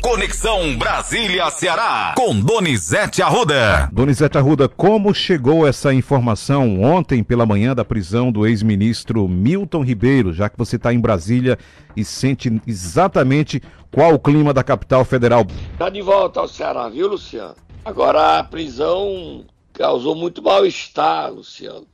Conexão 0.00 0.78
Brasília-Ceará, 0.78 2.14
com 2.16 2.40
Donizete 2.40 3.20
Arruda. 3.20 3.90
Donizete 3.92 4.38
Arruda, 4.38 4.66
como 4.66 5.12
chegou 5.14 5.66
essa 5.66 5.92
informação 5.92 6.80
ontem 6.82 7.22
pela 7.22 7.44
manhã 7.44 7.74
da 7.74 7.84
prisão 7.84 8.32
do 8.32 8.46
ex-ministro 8.46 9.28
Milton 9.28 9.84
Ribeiro, 9.84 10.32
já 10.32 10.48
que 10.48 10.56
você 10.56 10.76
está 10.76 10.90
em 10.94 10.98
Brasília 10.98 11.58
e 11.94 12.02
sente 12.02 12.50
exatamente 12.66 13.62
qual 13.92 14.14
o 14.14 14.18
clima 14.18 14.54
da 14.54 14.64
capital 14.64 15.04
federal? 15.04 15.46
Está 15.74 15.90
de 15.90 16.00
volta 16.00 16.40
ao 16.40 16.48
Ceará, 16.48 16.88
viu, 16.88 17.06
Luciano? 17.06 17.54
Agora 17.84 18.38
a 18.38 18.44
prisão 18.44 19.44
causou 19.74 20.14
muito 20.14 20.42
mal-estar, 20.42 21.30
Luciano, 21.30 21.86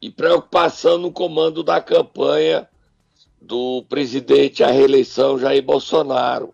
e 0.00 0.08
preocupação 0.08 0.98
no 0.98 1.10
comando 1.10 1.64
da 1.64 1.80
campanha 1.80 2.68
do 3.42 3.84
presidente 3.88 4.62
à 4.62 4.68
reeleição 4.68 5.36
Jair 5.36 5.64
Bolsonaro. 5.64 6.53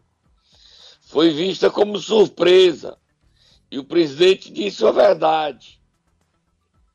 Foi 1.11 1.31
vista 1.31 1.69
como 1.69 1.99
surpresa. 1.99 2.97
E 3.69 3.81
o 3.81 3.85
presidente 3.85 4.49
disse 4.49 4.87
a 4.87 4.93
verdade. 4.93 5.81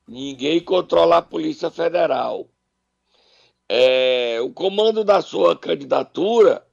Ninguém 0.08 0.62
controla 0.62 1.18
a 1.18 1.22
Polícia 1.22 1.70
Federal. 1.70 2.50
É, 3.68 4.40
o 4.41 4.54
comando 4.54 5.04
da 5.04 5.22
sua 5.22 5.58
candidatura 5.58 6.66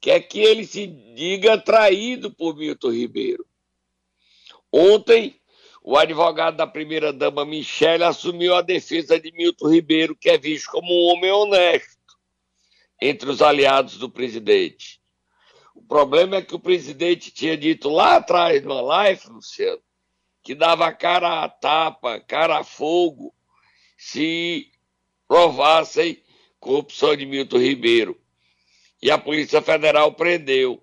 quer 0.00 0.18
que 0.22 0.40
ele 0.40 0.66
se 0.66 0.88
diga 1.14 1.56
traído 1.56 2.28
por 2.32 2.56
Milton 2.56 2.90
Ribeiro. 2.90 3.46
Ontem, 4.72 5.36
o 5.84 5.96
advogado 5.96 6.56
da 6.56 6.66
primeira-dama 6.66 7.44
Michele 7.44 8.02
assumiu 8.02 8.56
a 8.56 8.62
defesa 8.62 9.20
de 9.20 9.30
Milton 9.30 9.68
Ribeiro, 9.68 10.16
que 10.16 10.28
é 10.28 10.36
visto 10.36 10.68
como 10.72 10.92
um 10.92 11.12
homem 11.12 11.30
honesto 11.30 12.00
entre 13.00 13.30
os 13.30 13.40
aliados 13.40 13.96
do 13.96 14.10
presidente. 14.10 14.99
Problema 15.90 16.36
é 16.36 16.42
que 16.42 16.54
o 16.54 16.60
presidente 16.60 17.32
tinha 17.32 17.56
dito 17.56 17.88
lá 17.88 18.14
atrás, 18.14 18.62
numa 18.62 18.80
live, 18.80 19.28
Luciano, 19.28 19.82
que 20.40 20.54
dava 20.54 20.92
cara 20.92 21.42
a 21.42 21.48
tapa, 21.48 22.20
cara 22.20 22.60
a 22.60 22.62
fogo, 22.62 23.34
se 23.98 24.70
provassem 25.26 26.22
corrupção 26.60 27.16
de 27.16 27.26
Milton 27.26 27.58
Ribeiro. 27.58 28.16
E 29.02 29.10
a 29.10 29.18
Polícia 29.18 29.60
Federal 29.60 30.12
prendeu. 30.14 30.80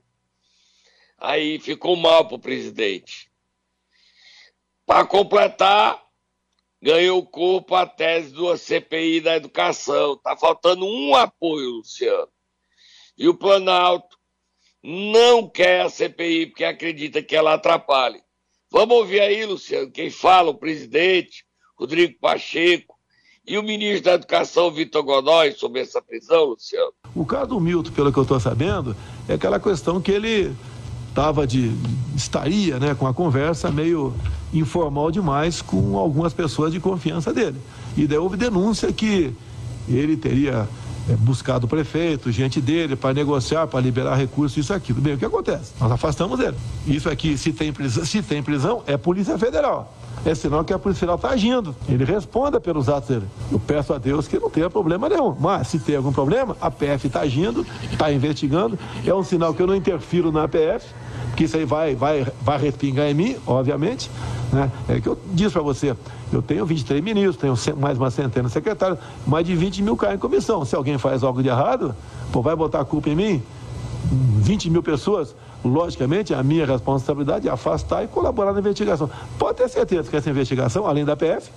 Aí 1.17 1.57
ficou 1.57 1.95
mal 1.95 2.27
para 2.27 2.35
o 2.35 2.39
presidente. 2.39 3.31
Para 4.85 5.05
completar, 5.05 6.05
ganhou 6.81 7.25
corpo 7.25 7.75
a 7.75 7.85
tese 7.85 8.33
do 8.33 8.57
CPI 8.57 9.21
da 9.21 9.37
educação. 9.37 10.15
Está 10.15 10.35
faltando 10.35 10.85
um 10.85 11.15
apoio, 11.15 11.77
Luciano. 11.77 12.27
E 13.17 13.29
o 13.29 13.33
Planalto 13.33 14.16
não 14.83 15.47
quer 15.47 15.81
a 15.81 15.89
CPI 15.89 16.47
porque 16.47 16.63
acredita 16.63 17.21
que 17.21 17.35
ela 17.35 17.53
atrapalhe. 17.53 18.21
Vamos 18.71 18.97
ouvir 18.97 19.21
aí, 19.21 19.45
Luciano, 19.45 19.89
quem 19.89 20.09
fala, 20.09 20.49
o 20.51 20.55
presidente, 20.57 21.45
Rodrigo 21.77 22.17
Pacheco, 22.19 22.97
e 23.47 23.57
o 23.57 23.63
ministro 23.63 24.03
da 24.03 24.13
Educação, 24.15 24.69
Vitor 24.69 25.03
Godoy, 25.03 25.53
sobre 25.53 25.79
essa 25.79 26.01
prisão, 26.01 26.45
Luciano. 26.45 26.91
O 27.15 27.25
caso 27.25 27.47
do 27.47 27.59
Milton, 27.61 27.91
pelo 27.91 28.11
que 28.11 28.19
eu 28.19 28.23
estou 28.23 28.39
sabendo, 28.39 28.95
é 29.27 29.35
aquela 29.35 29.57
questão 29.57 30.01
que 30.01 30.11
ele 30.11 30.53
estava 31.07 31.47
de. 31.47 31.71
estaria 32.15 32.77
né, 32.77 32.93
com 32.93 33.07
a 33.07 33.13
conversa 33.13 33.71
meio 33.71 34.13
informal 34.53 35.09
demais 35.11 35.61
com 35.61 35.97
algumas 35.97 36.33
pessoas 36.33 36.73
de 36.73 36.79
confiança 36.79 37.33
dele. 37.33 37.59
E 37.95 38.05
daí 38.05 38.17
houve 38.17 38.35
denúncia 38.35 38.91
que 38.91 39.33
ele 39.87 40.17
teria 40.17 40.67
é, 41.09 41.15
buscado 41.15 41.65
o 41.65 41.69
prefeito, 41.69 42.31
gente 42.31 42.59
dele, 42.59 42.95
para 42.95 43.13
negociar, 43.13 43.67
para 43.67 43.79
liberar 43.79 44.15
recursos, 44.15 44.57
isso 44.57 44.73
aquilo. 44.73 45.01
Bem, 45.01 45.13
o 45.13 45.17
que 45.17 45.25
acontece? 45.25 45.73
Nós 45.79 45.91
afastamos 45.91 46.39
ele. 46.39 46.55
Isso 46.85 47.09
aqui, 47.09 47.37
se 47.37 47.51
tem 47.51 47.71
prisão, 47.71 48.05
se 48.05 48.21
tem 48.21 48.43
prisão 48.43 48.83
é 48.85 48.97
Polícia 48.97 49.37
Federal. 49.37 49.93
É 50.25 50.35
sinal 50.35 50.63
que 50.63 50.73
a 50.73 50.79
Polícia 50.79 51.01
Federal 51.01 51.15
está 51.15 51.29
agindo. 51.29 51.75
Ele 51.87 52.03
responda 52.03 52.59
pelos 52.59 52.89
atos 52.89 53.09
dele. 53.09 53.25
Eu 53.51 53.59
peço 53.59 53.93
a 53.93 53.97
Deus 53.97 54.27
que 54.27 54.37
não 54.37 54.49
tenha 54.49 54.69
problema 54.69 55.07
nenhum. 55.07 55.35
Mas, 55.39 55.67
se 55.67 55.79
tem 55.79 55.95
algum 55.95 56.11
problema, 56.11 56.57
a 56.59 56.69
PF 56.69 57.07
está 57.07 57.21
agindo, 57.21 57.65
está 57.91 58.11
investigando. 58.11 58.77
É 59.05 59.13
um 59.13 59.23
sinal 59.23 59.53
que 59.53 59.61
eu 59.61 59.67
não 59.67 59.75
interfiro 59.75 60.31
na 60.31 60.47
PF 60.47 60.85
que 61.37 61.43
isso 61.43 61.55
aí 61.55 61.65
vai, 61.65 61.95
vai, 61.95 62.25
vai 62.41 62.59
respingar 62.59 63.05
em 63.05 63.13
mim, 63.13 63.35
obviamente. 63.45 64.09
Né? 64.51 64.71
É 64.89 64.99
que 64.99 65.07
eu 65.07 65.17
disse 65.33 65.51
para 65.51 65.61
você, 65.61 65.95
eu 66.31 66.41
tenho 66.41 66.65
23 66.65 67.03
ministros, 67.03 67.37
tenho 67.37 67.77
mais 67.77 67.97
uma 67.97 68.11
centena 68.11 68.47
de 68.47 68.53
secretários, 68.53 68.99
mais 69.25 69.45
de 69.45 69.55
20 69.55 69.81
mil 69.81 69.95
caem 69.95 70.15
em 70.15 70.19
comissão. 70.19 70.65
Se 70.65 70.75
alguém 70.75 70.97
faz 70.97 71.23
algo 71.23 71.41
de 71.41 71.49
errado, 71.49 71.95
pô, 72.31 72.41
vai 72.41 72.55
botar 72.55 72.81
a 72.81 72.85
culpa 72.85 73.09
em 73.09 73.15
mim? 73.15 73.43
20 74.11 74.69
mil 74.69 74.83
pessoas, 74.83 75.35
logicamente, 75.63 76.33
a 76.33 76.43
minha 76.43 76.65
responsabilidade 76.65 77.47
é 77.47 77.51
afastar 77.51 78.03
e 78.03 78.07
colaborar 78.07 78.53
na 78.53 78.59
investigação. 78.59 79.09
Pode 79.37 79.57
ter 79.57 79.69
certeza 79.69 80.09
que 80.09 80.15
essa 80.15 80.29
investigação, 80.29 80.85
além 80.85 81.05
da 81.05 81.15
PF, 81.15 81.49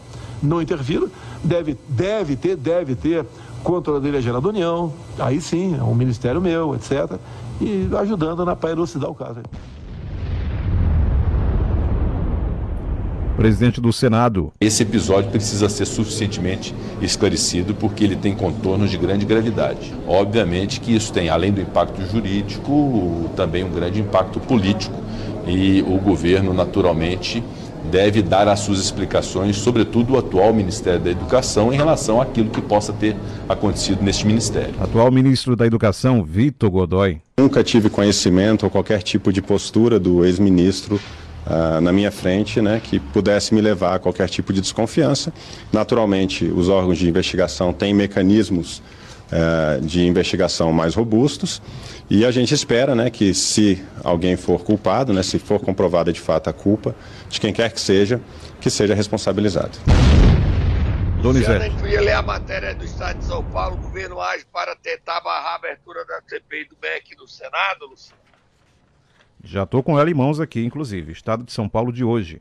não 0.42 0.62
interfiro, 0.62 1.10
deve, 1.42 1.76
deve 1.88 2.36
ter, 2.36 2.56
deve 2.56 2.94
ter 2.94 3.26
Controladoria 3.62 4.20
Geral 4.22 4.40
da 4.40 4.48
União, 4.48 4.92
aí 5.18 5.40
sim, 5.40 5.76
é 5.78 5.82
um 5.82 5.94
ministério 5.94 6.40
meu, 6.40 6.74
etc. 6.74 7.18
E 7.60 7.88
ajudando 7.98 8.44
na 8.44 8.56
para 8.56 8.70
elucidar 8.70 9.10
o 9.10 9.14
caso. 9.14 9.40
Presidente 13.40 13.80
do 13.80 13.90
Senado. 13.90 14.52
Esse 14.60 14.82
episódio 14.82 15.30
precisa 15.30 15.66
ser 15.70 15.86
suficientemente 15.86 16.74
esclarecido 17.00 17.74
porque 17.74 18.04
ele 18.04 18.14
tem 18.14 18.34
contornos 18.34 18.90
de 18.90 18.98
grande 18.98 19.24
gravidade. 19.24 19.94
Obviamente 20.06 20.78
que 20.78 20.94
isso 20.94 21.10
tem, 21.10 21.30
além 21.30 21.50
do 21.50 21.58
impacto 21.58 22.06
jurídico, 22.06 23.30
também 23.34 23.64
um 23.64 23.70
grande 23.70 23.98
impacto 23.98 24.38
político. 24.40 24.94
E 25.46 25.80
o 25.88 25.96
governo, 25.96 26.52
naturalmente, 26.52 27.42
deve 27.90 28.20
dar 28.20 28.46
as 28.46 28.60
suas 28.60 28.78
explicações, 28.78 29.56
sobretudo 29.56 30.12
o 30.12 30.18
atual 30.18 30.52
Ministério 30.52 31.00
da 31.00 31.10
Educação, 31.10 31.72
em 31.72 31.76
relação 31.76 32.20
àquilo 32.20 32.50
que 32.50 32.60
possa 32.60 32.92
ter 32.92 33.16
acontecido 33.48 34.02
neste 34.02 34.26
ministério. 34.26 34.74
Atual 34.78 35.10
ministro 35.10 35.56
da 35.56 35.66
Educação, 35.66 36.22
Vitor 36.22 36.70
Godoy. 36.70 37.22
Nunca 37.38 37.64
tive 37.64 37.88
conhecimento 37.88 38.64
ou 38.64 38.70
qualquer 38.70 39.02
tipo 39.02 39.32
de 39.32 39.40
postura 39.40 39.98
do 39.98 40.26
ex-ministro 40.26 41.00
uh, 41.46 41.80
na 41.80 41.92
minha 41.92 42.10
frente 42.10 42.60
né, 42.60 42.80
que 42.82 42.98
pudesse 42.98 43.54
me 43.54 43.60
levar 43.60 43.94
a 43.94 43.98
qualquer 43.98 44.28
tipo 44.28 44.52
de 44.52 44.60
desconfiança. 44.60 45.32
Naturalmente, 45.72 46.44
os 46.44 46.68
órgãos 46.68 46.98
de 46.98 47.08
investigação 47.08 47.72
têm 47.72 47.94
mecanismos 47.94 48.82
uh, 49.30 49.80
de 49.80 50.06
investigação 50.06 50.72
mais 50.72 50.94
robustos 50.94 51.60
e 52.08 52.24
a 52.24 52.30
gente 52.30 52.52
espera 52.52 52.94
né, 52.94 53.10
que 53.10 53.32
se 53.32 53.82
alguém 54.02 54.36
for 54.36 54.64
culpado, 54.64 55.12
né, 55.12 55.22
se 55.22 55.38
for 55.38 55.60
comprovada 55.60 56.12
de 56.12 56.20
fato 56.20 56.50
a 56.50 56.52
culpa 56.52 56.94
de 57.28 57.40
quem 57.40 57.52
quer 57.52 57.70
que 57.72 57.80
seja, 57.80 58.20
que 58.60 58.70
seja 58.70 58.94
responsabilizado. 58.94 59.78
Donizete. 61.22 61.70
Gente 61.70 61.86
ia 61.86 62.00
ler 62.00 62.14
a 62.14 62.22
matéria 62.22 62.74
do 62.74 62.84
Estado 62.84 63.18
de 63.18 63.26
São 63.26 63.44
Paulo, 63.44 63.76
o 63.76 63.78
governo 63.78 64.18
age 64.20 64.46
para 64.50 64.74
tentar 64.76 65.20
barrar 65.20 65.52
a 65.52 65.56
abertura 65.56 66.04
da 66.06 66.22
CPI 66.26 66.64
do 66.64 66.76
MEC 66.80 67.14
no 67.16 67.28
Senado, 67.28 67.86
Luciano. 67.90 68.20
Já 69.42 69.62
estou 69.62 69.82
com 69.82 69.98
ela 69.98 70.10
em 70.10 70.14
mãos 70.14 70.40
aqui, 70.40 70.64
inclusive, 70.64 71.12
Estado 71.12 71.44
de 71.44 71.52
São 71.52 71.68
Paulo 71.68 71.92
de 71.92 72.04
hoje. 72.04 72.40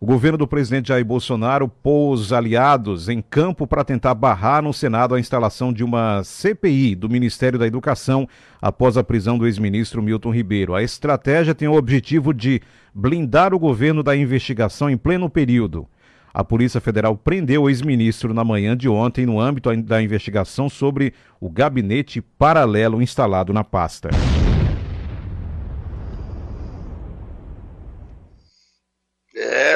O 0.00 0.06
governo 0.06 0.36
do 0.36 0.46
presidente 0.46 0.88
Jair 0.88 1.04
Bolsonaro 1.04 1.66
pôs 1.66 2.32
aliados 2.32 3.08
em 3.08 3.22
campo 3.22 3.66
para 3.66 3.84
tentar 3.84 4.14
barrar 4.14 4.62
no 4.62 4.72
Senado 4.72 5.14
a 5.14 5.20
instalação 5.20 5.72
de 5.72 5.82
uma 5.82 6.22
CPI 6.24 6.94
do 6.94 7.08
Ministério 7.08 7.58
da 7.58 7.66
Educação 7.66 8.28
após 8.60 8.98
a 8.98 9.04
prisão 9.04 9.38
do 9.38 9.46
ex-ministro 9.46 10.02
Milton 10.02 10.30
Ribeiro. 10.30 10.74
A 10.74 10.82
estratégia 10.82 11.54
tem 11.54 11.68
o 11.68 11.74
objetivo 11.74 12.34
de 12.34 12.60
blindar 12.94 13.54
o 13.54 13.58
governo 13.58 14.02
da 14.02 14.14
investigação 14.14 14.90
em 14.90 14.96
pleno 14.96 15.30
período. 15.30 15.86
A 16.34 16.42
Polícia 16.42 16.80
Federal 16.80 17.16
prendeu 17.16 17.62
o 17.62 17.70
ex-ministro 17.70 18.34
na 18.34 18.44
manhã 18.44 18.76
de 18.76 18.88
ontem 18.88 19.24
no 19.24 19.40
âmbito 19.40 19.74
da 19.82 20.02
investigação 20.02 20.68
sobre 20.68 21.14
o 21.40 21.48
gabinete 21.48 22.20
paralelo 22.20 23.00
instalado 23.00 23.52
na 23.52 23.62
pasta. 23.62 24.10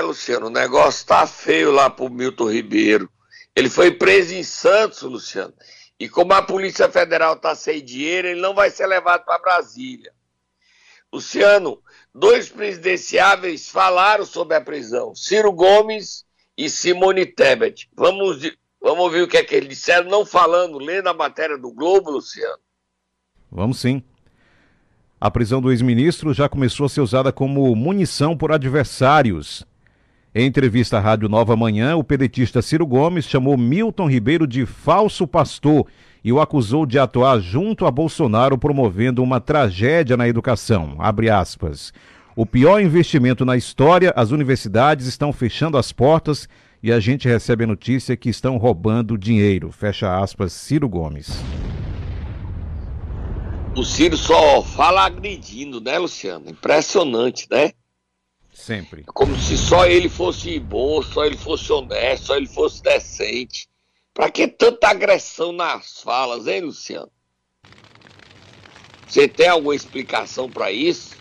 Luciano, 0.03 0.47
o 0.47 0.51
negócio 0.51 1.07
tá 1.07 1.27
feio 1.27 1.71
lá 1.71 1.91
pro 1.91 2.09
Milton 2.09 2.51
Ribeiro. 2.51 3.11
Ele 3.55 3.69
foi 3.69 3.91
preso 3.91 4.35
em 4.35 4.43
Santos, 4.43 5.03
Luciano. 5.03 5.53
E 5.99 6.09
como 6.09 6.33
a 6.33 6.43
Polícia 6.43 6.89
Federal 6.89 7.37
tá 7.37 7.55
sem 7.55 7.85
dinheiro, 7.85 8.29
ele 8.29 8.41
não 8.41 8.55
vai 8.55 8.71
ser 8.71 8.87
levado 8.87 9.25
para 9.25 9.39
Brasília. 9.39 10.13
Luciano, 11.13 11.83
dois 12.15 12.49
presidenciáveis 12.49 13.69
falaram 13.69 14.25
sobre 14.25 14.57
a 14.57 14.61
prisão: 14.61 15.15
Ciro 15.15 15.53
Gomes 15.53 16.25
e 16.57 16.69
Simone 16.71 17.27
Tebet. 17.27 17.89
Vamos, 17.95 18.39
vamos 18.81 19.05
ouvir 19.05 19.23
o 19.23 19.29
que 19.29 19.39
é 19.39 19.45
que 19.45 19.55
eles 19.55 19.71
disseram, 19.71 20.09
não 20.09 20.25
falando, 20.25 20.79
lendo 20.79 21.09
a 21.09 21.15
matéria 21.15 21.59
do 21.59 21.73
Globo, 21.73 22.11
Luciano. 22.11 22.59
Vamos 23.51 23.81
sim. 23.81 24.03
A 25.21 25.31
prisão 25.33 25.61
do 25.61 25.73
ex-ministro 25.73 26.33
já 26.33 26.49
começou 26.49 26.87
a 26.87 26.89
ser 26.89 27.01
usada 27.01 27.33
como 27.33 27.75
munição 27.75 28.37
por 28.37 28.53
adversários. 28.53 29.67
Em 30.33 30.47
entrevista 30.47 30.99
à 30.99 31.01
Rádio 31.01 31.29
Nova 31.29 31.57
Manhã, 31.57 31.97
o 31.97 32.05
pedetista 32.05 32.63
Ciro 32.63 32.87
Gomes 32.87 33.25
chamou 33.25 33.57
Milton 33.57 34.09
Ribeiro 34.09 34.47
de 34.47 34.65
falso 34.65 35.27
pastor 35.27 35.87
e 36.23 36.33
o 36.33 36.41
acusou 36.41 36.87
de 36.87 37.01
atuar 37.01 37.41
junto 37.41 37.85
a 37.85 37.91
Bolsonaro 37.91 38.57
promovendo 38.57 39.21
uma 39.21 39.41
tragédia 39.41 40.17
na 40.17 40.29
educação. 40.29 40.95
Abre 41.01 41.29
aspas. 41.29 41.93
O 42.37 42.47
pior 42.47 42.81
investimento 42.81 43.45
na 43.45 43.57
história, 43.57 44.13
as 44.15 44.31
universidades 44.31 45.09
estão 45.09 45.33
fechando 45.33 45.77
as 45.77 45.91
portas 45.91 46.49
e 46.81 46.93
a 46.93 47.01
gente 47.01 47.27
recebe 47.27 47.65
a 47.65 47.67
notícia 47.67 48.17
que 48.17 48.29
estão 48.29 48.57
roubando 48.57 49.19
dinheiro. 49.19 49.73
Fecha 49.73 50.17
aspas, 50.17 50.53
Ciro 50.53 50.89
Gomes. 50.89 51.43
O 53.79 53.85
Ciro 53.85 54.17
só 54.17 54.61
fala 54.61 55.07
agredindo, 55.07 55.81
né, 55.81 55.97
Luciano? 56.01 56.51
Impressionante, 56.51 57.47
né? 57.49 57.71
Sempre. 58.53 59.03
É 59.03 59.13
como 59.13 59.37
se 59.39 59.57
só 59.57 59.87
ele 59.87 60.09
fosse 60.09 60.59
bom, 60.59 61.01
só 61.01 61.25
ele 61.25 61.37
fosse 61.37 61.73
honesto, 61.73 62.27
só 62.27 62.37
ele 62.37 62.49
fosse 62.49 62.83
decente. 62.83 63.69
Pra 64.13 64.33
que 64.33 64.49
tanta 64.49 64.89
agressão 64.89 65.53
nas 65.53 66.03
falas, 66.03 66.49
hein, 66.49 66.63
Luciano? 66.63 67.09
Você 69.07 69.29
tem 69.29 69.47
alguma 69.47 69.77
explicação 69.77 70.51
para 70.51 70.73
isso? 70.73 71.17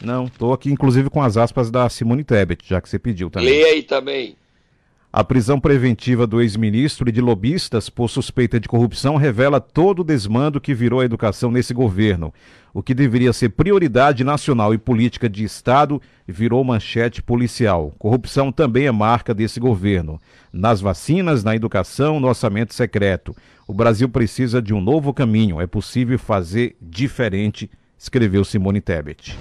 Não, 0.00 0.28
tô 0.28 0.52
aqui 0.52 0.70
inclusive 0.70 1.10
com 1.10 1.20
as 1.20 1.36
aspas 1.36 1.68
da 1.68 1.88
Simone 1.88 2.22
Tebet, 2.22 2.64
já 2.64 2.80
que 2.80 2.88
você 2.88 2.96
pediu 2.96 3.28
também. 3.28 3.48
Leia 3.48 3.66
aí 3.72 3.82
também. 3.82 4.36
A 5.16 5.24
prisão 5.24 5.58
preventiva 5.58 6.26
do 6.26 6.42
ex-ministro 6.42 7.08
e 7.08 7.12
de 7.12 7.22
lobistas 7.22 7.88
por 7.88 8.06
suspeita 8.06 8.60
de 8.60 8.68
corrupção 8.68 9.16
revela 9.16 9.58
todo 9.58 10.00
o 10.00 10.04
desmando 10.04 10.60
que 10.60 10.74
virou 10.74 11.00
a 11.00 11.06
educação 11.06 11.50
nesse 11.50 11.72
governo. 11.72 12.34
O 12.74 12.82
que 12.82 12.92
deveria 12.92 13.32
ser 13.32 13.48
prioridade 13.48 14.22
nacional 14.22 14.74
e 14.74 14.78
política 14.78 15.26
de 15.26 15.42
Estado 15.42 16.02
virou 16.28 16.62
manchete 16.62 17.22
policial. 17.22 17.94
Corrupção 17.98 18.52
também 18.52 18.88
é 18.88 18.92
marca 18.92 19.32
desse 19.32 19.58
governo. 19.58 20.20
Nas 20.52 20.82
vacinas, 20.82 21.42
na 21.42 21.56
educação, 21.56 22.20
no 22.20 22.28
orçamento 22.28 22.74
secreto. 22.74 23.34
O 23.66 23.72
Brasil 23.72 24.10
precisa 24.10 24.60
de 24.60 24.74
um 24.74 24.82
novo 24.82 25.14
caminho. 25.14 25.62
É 25.62 25.66
possível 25.66 26.18
fazer 26.18 26.76
diferente, 26.78 27.70
escreveu 27.96 28.44
Simone 28.44 28.82
Tebet. 28.82 29.38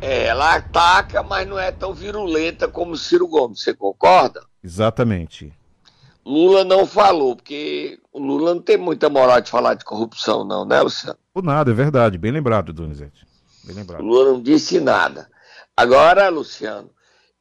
É, 0.00 0.24
ela 0.24 0.54
ataca, 0.54 1.22
mas 1.22 1.46
não 1.46 1.58
é 1.58 1.70
tão 1.70 1.92
virulenta 1.92 2.66
como 2.66 2.96
Ciro 2.96 3.28
Gomes, 3.28 3.60
você 3.60 3.74
concorda? 3.74 4.48
Exatamente. 4.62 5.52
Lula 6.24 6.64
não 6.64 6.86
falou, 6.86 7.34
porque 7.34 7.98
o 8.12 8.18
Lula 8.18 8.54
não 8.54 8.62
tem 8.62 8.76
muita 8.76 9.08
moral 9.08 9.40
de 9.40 9.50
falar 9.50 9.74
de 9.74 9.84
corrupção, 9.84 10.44
não, 10.44 10.64
né, 10.64 10.80
Luciano? 10.80 11.18
Por 11.32 11.42
nada, 11.42 11.70
é 11.70 11.74
verdade. 11.74 12.18
Bem 12.18 12.30
lembrado, 12.30 12.72
Donizete. 12.72 13.26
Bem 13.64 13.74
lembrado. 13.74 14.02
O 14.02 14.04
Lula 14.04 14.32
não 14.32 14.42
disse 14.42 14.78
nada. 14.80 15.28
Agora, 15.76 16.28
Luciano, 16.28 16.90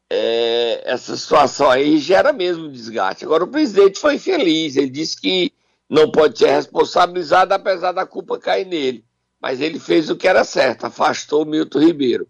é, 0.10 0.82
essa 0.86 1.16
situação 1.18 1.70
aí 1.70 1.98
gera 1.98 2.32
mesmo 2.32 2.72
desgaste. 2.72 3.26
Agora, 3.26 3.44
o 3.44 3.48
presidente 3.48 4.00
foi 4.00 4.18
feliz. 4.18 4.76
Ele 4.76 4.90
disse 4.90 5.20
que 5.20 5.52
não 5.90 6.12
pode 6.12 6.38
ser 6.38 6.50
responsabilizado, 6.50 7.54
apesar 7.54 7.92
da 7.92 8.06
culpa 8.06 8.40
cair 8.40 8.66
nele. 8.66 9.04
Mas 9.42 9.62
ele 9.62 9.80
fez 9.80 10.10
o 10.10 10.16
que 10.16 10.28
era 10.28 10.44
certo, 10.44 10.86
afastou 10.86 11.44
o 11.44 11.46
Milton 11.46 11.80
Ribeiro. 11.80 12.28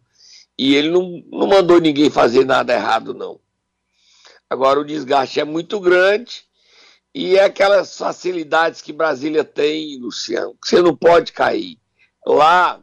E 0.58 0.76
ele 0.76 0.90
não, 0.90 1.24
não 1.32 1.48
mandou 1.48 1.80
ninguém 1.80 2.10
fazer 2.10 2.46
nada 2.46 2.74
errado, 2.74 3.14
não. 3.14 3.40
Agora 4.50 4.80
o 4.80 4.86
desgaste 4.86 5.40
é 5.40 5.44
muito 5.44 5.80
grande 5.80 6.44
e 7.14 7.38
é 7.38 7.44
aquelas 7.44 7.98
facilidades 7.98 8.82
que 8.82 8.92
Brasília 8.92 9.44
tem, 9.44 10.00
Luciano, 10.00 10.56
que 10.62 10.70
você 10.70 10.82
não 10.82 10.96
pode 10.96 11.32
cair. 11.32 11.78
Lá, 12.26 12.80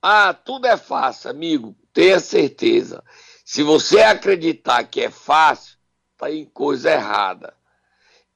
ah, 0.00 0.32
tudo 0.32 0.66
é 0.66 0.76
fácil, 0.76 1.30
amigo, 1.30 1.74
tenha 1.92 2.20
certeza. 2.20 3.02
Se 3.44 3.62
você 3.62 4.00
acreditar 4.00 4.84
que 4.84 5.00
é 5.00 5.10
fácil, 5.10 5.76
tá 6.16 6.30
em 6.30 6.44
coisa 6.44 6.92
errada. 6.92 7.54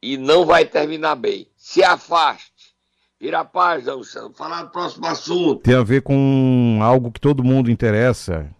E 0.02 0.16
não 0.16 0.44
vai 0.44 0.64
terminar 0.64 1.14
bem. 1.14 1.48
Se 1.56 1.82
afaste. 1.82 2.74
Vira 3.18 3.40
a 3.40 3.44
página, 3.44 3.94
Luciano. 3.94 4.34
Falar 4.34 4.64
do 4.64 4.70
próximo 4.70 5.06
assunto. 5.06 5.62
Tem 5.62 5.74
a 5.74 5.82
ver 5.82 6.02
com 6.02 6.80
algo 6.82 7.10
que 7.10 7.20
todo 7.20 7.44
mundo 7.44 7.70
interessa, 7.70 8.50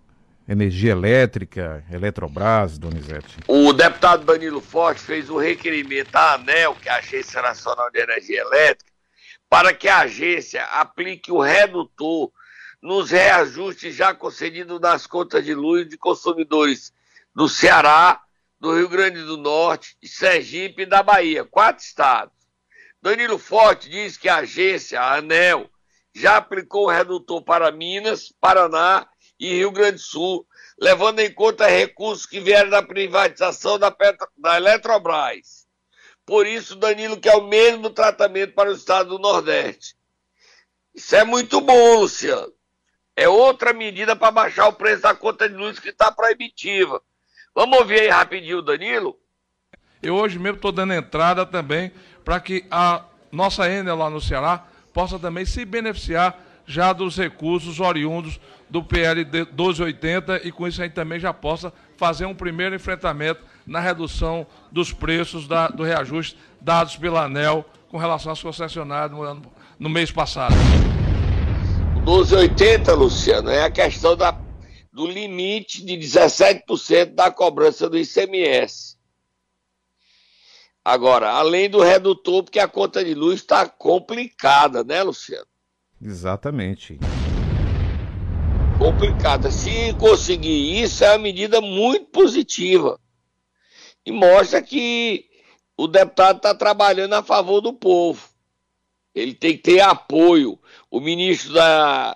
Energia 0.46 0.92
Elétrica, 0.92 1.82
Eletrobras, 1.90 2.78
Donizete. 2.78 3.38
O 3.48 3.72
deputado 3.72 4.26
Danilo 4.26 4.60
Forte 4.60 5.00
fez 5.00 5.30
um 5.30 5.38
requerimento 5.38 6.14
à 6.14 6.34
ANEL, 6.34 6.74
que 6.74 6.88
é 6.88 6.92
a 6.92 6.98
Agência 6.98 7.40
Nacional 7.40 7.90
de 7.90 8.00
Energia 8.00 8.42
Elétrica, 8.42 8.92
para 9.48 9.72
que 9.72 9.88
a 9.88 10.00
agência 10.00 10.62
aplique 10.64 11.32
o 11.32 11.40
redutor 11.40 12.30
nos 12.82 13.10
reajustes 13.10 13.94
já 13.94 14.14
concedidos 14.14 14.78
nas 14.78 15.06
contas 15.06 15.42
de 15.42 15.54
luz 15.54 15.88
de 15.88 15.96
consumidores 15.96 16.92
do 17.34 17.48
Ceará, 17.48 18.20
do 18.60 18.76
Rio 18.76 18.88
Grande 18.88 19.22
do 19.22 19.38
Norte, 19.38 19.96
Sergipe 20.04 20.82
e 20.82 20.86
da 20.86 21.02
Bahia, 21.02 21.44
quatro 21.44 21.82
estados. 21.82 22.34
Danilo 23.00 23.38
Forte 23.38 23.88
diz 23.88 24.18
que 24.18 24.28
a 24.28 24.36
agência, 24.36 25.00
a 25.00 25.16
ANEL, 25.16 25.70
já 26.14 26.36
aplicou 26.36 26.84
o 26.84 26.90
redutor 26.90 27.42
para 27.42 27.72
Minas, 27.72 28.32
Paraná 28.38 29.06
e 29.44 29.58
Rio 29.58 29.70
Grande 29.70 29.96
do 29.96 30.00
Sul, 30.00 30.46
levando 30.78 31.20
em 31.20 31.32
conta 31.32 31.66
recursos 31.66 32.24
que 32.24 32.40
vieram 32.40 32.70
da 32.70 32.82
privatização 32.82 33.78
da, 33.78 33.90
Petro, 33.90 34.26
da 34.36 34.56
Eletrobras. 34.56 35.66
Por 36.24 36.46
isso, 36.46 36.76
Danilo 36.76 37.20
quer 37.20 37.36
o 37.36 37.46
mesmo 37.46 37.90
tratamento 37.90 38.54
para 38.54 38.70
o 38.70 38.74
estado 38.74 39.10
do 39.10 39.18
Nordeste. 39.18 39.94
Isso 40.94 41.14
é 41.14 41.24
muito 41.24 41.60
bom, 41.60 41.98
Luciano. 41.98 42.52
É 43.14 43.28
outra 43.28 43.72
medida 43.72 44.16
para 44.16 44.30
baixar 44.30 44.66
o 44.68 44.72
preço 44.72 45.02
da 45.02 45.14
conta 45.14 45.48
de 45.48 45.54
luz 45.54 45.78
que 45.78 45.90
está 45.90 46.10
proibitiva. 46.10 47.02
Vamos 47.54 47.78
ouvir 47.78 48.00
aí 48.00 48.08
rapidinho 48.08 48.58
o 48.58 48.62
Danilo? 48.62 49.18
Eu 50.02 50.16
hoje 50.16 50.38
mesmo 50.38 50.56
estou 50.56 50.72
dando 50.72 50.94
entrada 50.94 51.44
também 51.44 51.92
para 52.24 52.40
que 52.40 52.64
a 52.70 53.04
nossa 53.30 53.68
Enel 53.68 53.96
lá 53.96 54.08
no 54.08 54.20
Ceará 54.20 54.66
possa 54.92 55.18
também 55.18 55.44
se 55.44 55.64
beneficiar 55.64 56.43
já 56.66 56.92
dos 56.92 57.16
recursos 57.16 57.80
oriundos 57.80 58.40
do 58.68 58.82
PL 58.82 59.24
1280 59.24 60.46
e 60.46 60.52
com 60.52 60.66
isso 60.66 60.80
a 60.80 60.84
gente 60.84 60.94
também 60.94 61.20
já 61.20 61.32
possa 61.32 61.72
fazer 61.96 62.26
um 62.26 62.34
primeiro 62.34 62.74
enfrentamento 62.74 63.42
na 63.66 63.80
redução 63.80 64.46
dos 64.72 64.92
preços 64.92 65.46
da, 65.46 65.68
do 65.68 65.82
reajuste 65.82 66.36
dados 66.60 66.96
pela 66.96 67.24
ANEL 67.24 67.64
com 67.88 67.98
relação 67.98 68.32
às 68.32 68.42
concessionárias 68.42 69.12
no, 69.12 69.22
ano, 69.22 69.42
no 69.78 69.88
mês 69.88 70.10
passado. 70.10 70.54
O 72.06 72.16
1280, 72.16 72.92
Luciano, 72.94 73.50
é 73.50 73.62
a 73.62 73.70
questão 73.70 74.16
da, 74.16 74.36
do 74.92 75.06
limite 75.06 75.84
de 75.84 75.94
17% 75.96 77.14
da 77.14 77.30
cobrança 77.30 77.88
do 77.88 77.96
ICMS. 77.96 78.96
Agora, 80.84 81.30
além 81.30 81.70
do 81.70 81.80
redutor, 81.80 82.42
porque 82.42 82.58
a 82.58 82.68
conta 82.68 83.02
de 83.02 83.14
luz 83.14 83.36
está 83.40 83.66
complicada, 83.66 84.84
né, 84.84 85.02
Luciano? 85.02 85.46
Exatamente. 86.04 86.98
Complicada. 88.78 89.50
Se 89.50 89.94
conseguir 89.94 90.82
isso, 90.82 91.02
é 91.02 91.12
uma 91.12 91.18
medida 91.18 91.62
muito 91.62 92.06
positiva. 92.10 93.00
E 94.04 94.12
mostra 94.12 94.60
que 94.60 95.24
o 95.78 95.88
deputado 95.88 96.36
está 96.36 96.54
trabalhando 96.54 97.14
a 97.14 97.22
favor 97.22 97.62
do 97.62 97.72
povo. 97.72 98.28
Ele 99.14 99.32
tem 99.32 99.52
que 99.52 99.62
ter 99.62 99.80
apoio. 99.80 100.58
O 100.90 101.00
ministro 101.00 101.54
da 101.54 102.14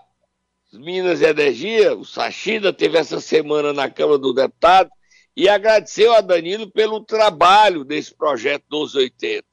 Minas 0.70 1.22
e 1.22 1.24
Energia, 1.24 1.96
o 1.96 2.04
Sachida, 2.04 2.74
teve 2.74 2.98
essa 2.98 3.20
semana 3.20 3.72
na 3.72 3.88
Câmara 3.88 4.18
do 4.18 4.34
Deputado 4.34 4.90
e 5.34 5.48
agradeceu 5.48 6.12
a 6.12 6.20
Danilo 6.20 6.70
pelo 6.70 7.00
trabalho 7.00 7.84
desse 7.84 8.14
projeto 8.14 8.64
1280, 8.70 9.46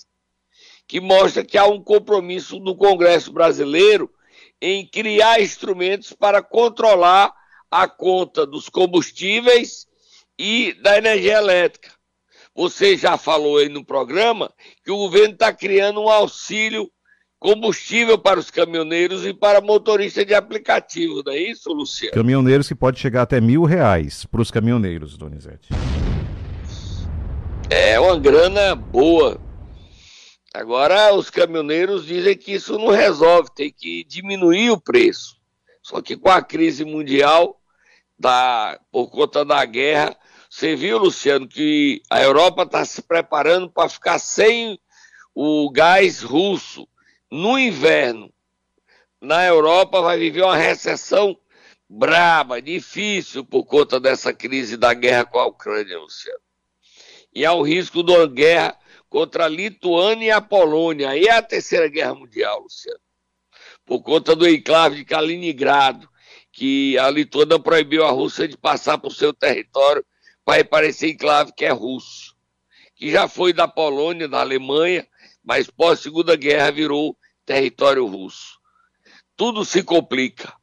que 0.88 1.00
mostra 1.00 1.46
que 1.46 1.58
há 1.58 1.66
um 1.66 1.82
compromisso 1.82 2.60
do 2.60 2.76
Congresso 2.76 3.32
brasileiro 3.32 4.12
em 4.62 4.86
criar 4.88 5.42
instrumentos 5.42 6.14
para 6.14 6.42
controlar 6.42 7.34
a 7.70 7.88
conta 7.88 8.46
dos 8.46 8.70
combustíveis 8.70 9.86
e 10.38 10.74
da 10.82 10.98
energia 10.98 11.38
elétrica. 11.38 11.92
Você 12.56 12.96
já 12.96 13.18
falou 13.18 13.58
aí 13.58 13.68
no 13.68 13.84
programa 13.84 14.50
que 14.84 14.92
o 14.92 14.98
governo 14.98 15.34
está 15.34 15.52
criando 15.52 16.02
um 16.02 16.10
auxílio 16.10 16.90
combustível 17.38 18.18
para 18.18 18.40
os 18.40 18.50
caminhoneiros 18.50 19.26
e 19.26 19.34
para 19.34 19.62
motoristas 19.62 20.26
de 20.26 20.34
aplicativo, 20.34 21.22
não 21.24 21.34
é 21.34 21.38
isso, 21.38 21.72
Luciano? 21.72 22.16
Caminhoneiros 22.16 22.68
que 22.68 22.74
pode 22.74 23.00
chegar 23.00 23.24
até 23.24 23.42
mil 23.42 23.64
reais 23.64 24.26
para 24.26 24.42
os 24.42 24.50
caminhoneiros, 24.50 25.18
Donizete. 25.18 25.70
É 27.70 28.00
uma 28.00 28.18
grana 28.18 28.74
boa 28.74 29.40
Agora, 30.56 31.14
os 31.14 31.30
caminhoneiros 31.30 32.06
dizem 32.06 32.38
que 32.38 32.54
isso 32.54 32.78
não 32.78 32.88
resolve, 32.88 33.50
tem 33.54 33.70
que 33.70 34.06
diminuir 34.06 34.72
o 34.72 34.80
preço. 34.80 35.36
Só 35.82 36.02
que 36.02 36.16
com 36.16 36.30
a 36.30 36.42
crise 36.42 36.86
mundial, 36.86 37.60
da, 38.18 38.80
por 38.90 39.10
conta 39.10 39.44
da 39.44 39.66
guerra, 39.66 40.16
você 40.50 40.74
viu, 40.74 40.98
Luciano, 40.98 41.46
que 41.46 42.02
a 42.10 42.24
Europa 42.24 42.64
está 42.64 42.86
se 42.86 43.02
preparando 43.02 43.70
para 43.70 43.90
ficar 43.90 44.18
sem 44.18 44.80
o 45.36 45.70
gás 45.70 46.22
russo 46.22 46.88
no 47.30 47.60
inverno. 47.60 48.32
Na 49.20 49.46
Europa 49.46 50.02
vai 50.02 50.18
viver 50.18 50.44
uma 50.44 50.56
recessão 50.56 51.38
braba, 51.90 52.62
difícil 52.62 53.44
por 53.44 53.66
conta 53.66 54.00
dessa 54.00 54.34
crise 54.34 54.78
da 54.78 54.94
guerra 54.94 55.26
com 55.26 55.38
a 55.38 55.48
Ucrânia, 55.48 56.00
Luciano. 56.00 56.40
E 57.34 57.46
há 57.46 57.52
o 57.52 57.62
risco 57.62 58.02
de 58.02 58.14
uma 58.14 58.26
guerra 58.26 58.80
contra 59.16 59.46
a 59.46 59.48
Lituânia 59.48 60.26
e 60.26 60.30
a 60.30 60.42
Polônia. 60.42 61.12
Aí 61.12 61.24
é 61.24 61.32
a 61.32 61.42
Terceira 61.42 61.88
Guerra 61.88 62.14
Mundial, 62.14 62.60
Luciano. 62.60 63.00
Por 63.86 64.02
conta 64.02 64.36
do 64.36 64.46
enclave 64.46 64.98
de 64.98 65.06
Kaliningrado, 65.06 66.10
que 66.52 66.98
a 66.98 67.10
Lituânia 67.10 67.58
proibiu 67.58 68.04
a 68.04 68.12
Rússia 68.12 68.46
de 68.46 68.58
passar 68.58 68.98
por 68.98 69.14
seu 69.14 69.34
território 69.34 70.06
para 70.44 70.86
esse 70.86 71.10
enclave 71.10 71.54
que 71.56 71.64
é 71.64 71.72
russo. 71.72 72.36
Que 72.94 73.10
já 73.10 73.26
foi 73.26 73.54
da 73.54 73.70
Polônia, 73.70 74.28
da 74.28 74.42
Alemanha, 74.42 75.08
mas 75.42 75.70
pós-segunda 75.70 76.36
guerra 76.36 76.70
virou 76.72 77.18
território 77.46 78.06
russo. 78.06 78.60
Tudo 79.38 79.64
se 79.64 79.82
complica. 79.82 80.54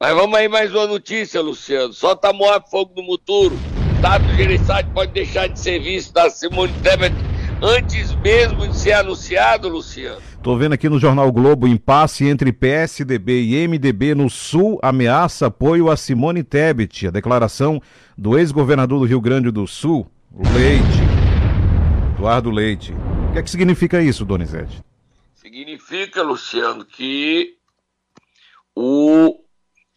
Mas 0.00 0.12
vamos 0.12 0.36
aí 0.36 0.48
mais 0.48 0.74
uma 0.74 0.88
notícia, 0.88 1.40
Luciano. 1.40 1.92
Solta 1.92 2.30
a 2.30 2.32
Moab 2.32 2.68
Fogo 2.68 2.94
no 2.96 3.04
Muturo. 3.04 3.56
Tato 4.02 4.26
Gereissati 4.34 4.90
pode 4.90 5.12
deixar 5.12 5.46
de 5.46 5.60
ser 5.60 5.78
visto 5.78 6.12
da 6.12 6.28
Simone 6.28 6.72
Tebet 6.82 7.14
antes 7.62 8.14
mesmo 8.16 8.66
de 8.68 8.76
ser 8.76 8.92
anunciado, 8.92 9.68
Luciano. 9.68 10.20
Tô 10.42 10.56
vendo 10.56 10.74
aqui 10.74 10.88
no 10.88 10.98
Jornal 10.98 11.30
Globo, 11.32 11.66
impasse 11.66 12.26
entre 12.26 12.52
PSDB 12.52 13.42
e 13.42 13.66
MDB 13.66 14.14
no 14.14 14.30
Sul 14.30 14.78
ameaça 14.82 15.46
apoio 15.46 15.90
a 15.90 15.96
Simone 15.96 16.44
Tebet. 16.44 17.08
A 17.08 17.10
declaração 17.10 17.80
do 18.16 18.38
ex-governador 18.38 19.00
do 19.00 19.06
Rio 19.06 19.20
Grande 19.20 19.50
do 19.50 19.66
Sul, 19.66 20.06
Leite, 20.54 21.00
Eduardo 22.14 22.50
Leite. 22.50 22.92
O 23.28 23.32
que 23.32 23.38
é 23.38 23.42
que 23.42 23.50
significa 23.50 24.00
isso, 24.02 24.24
Donizete? 24.24 24.82
Significa, 25.34 26.22
Luciano, 26.22 26.84
que 26.84 27.54
o 28.74 29.40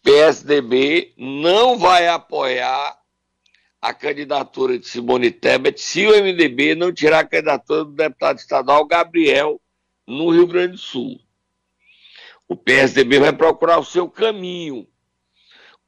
PSDB 0.02 1.12
não 1.18 1.78
vai 1.78 2.08
apoiar 2.08 2.99
a 3.80 3.94
candidatura 3.94 4.78
de 4.78 4.86
Simone 4.86 5.30
Tebet 5.30 5.80
se 5.80 6.06
o 6.06 6.10
MDB 6.10 6.74
não 6.74 6.92
tirar 6.92 7.20
a 7.20 7.26
candidatura 7.26 7.84
do 7.84 7.92
deputado 7.92 8.38
estadual 8.38 8.84
Gabriel 8.84 9.60
no 10.06 10.30
Rio 10.30 10.46
Grande 10.46 10.72
do 10.72 10.78
Sul. 10.78 11.18
O 12.46 12.56
PSDB 12.56 13.20
vai 13.20 13.32
procurar 13.32 13.78
o 13.78 13.84
seu 13.84 14.10
caminho. 14.10 14.86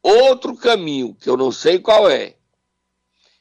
Outro 0.03 0.57
caminho, 0.57 1.15
que 1.15 1.29
eu 1.29 1.37
não 1.37 1.53
sei 1.53 1.79
qual 1.79 2.09
é. 2.09 2.37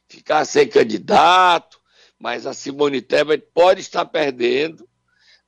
Ficar 0.10 0.44
sem 0.44 0.68
candidato, 0.68 1.80
mas 2.20 2.46
a 2.46 2.54
Simone 2.54 3.02
Tebet 3.02 3.48
pode 3.54 3.80
estar 3.80 4.06
perdendo 4.06 4.88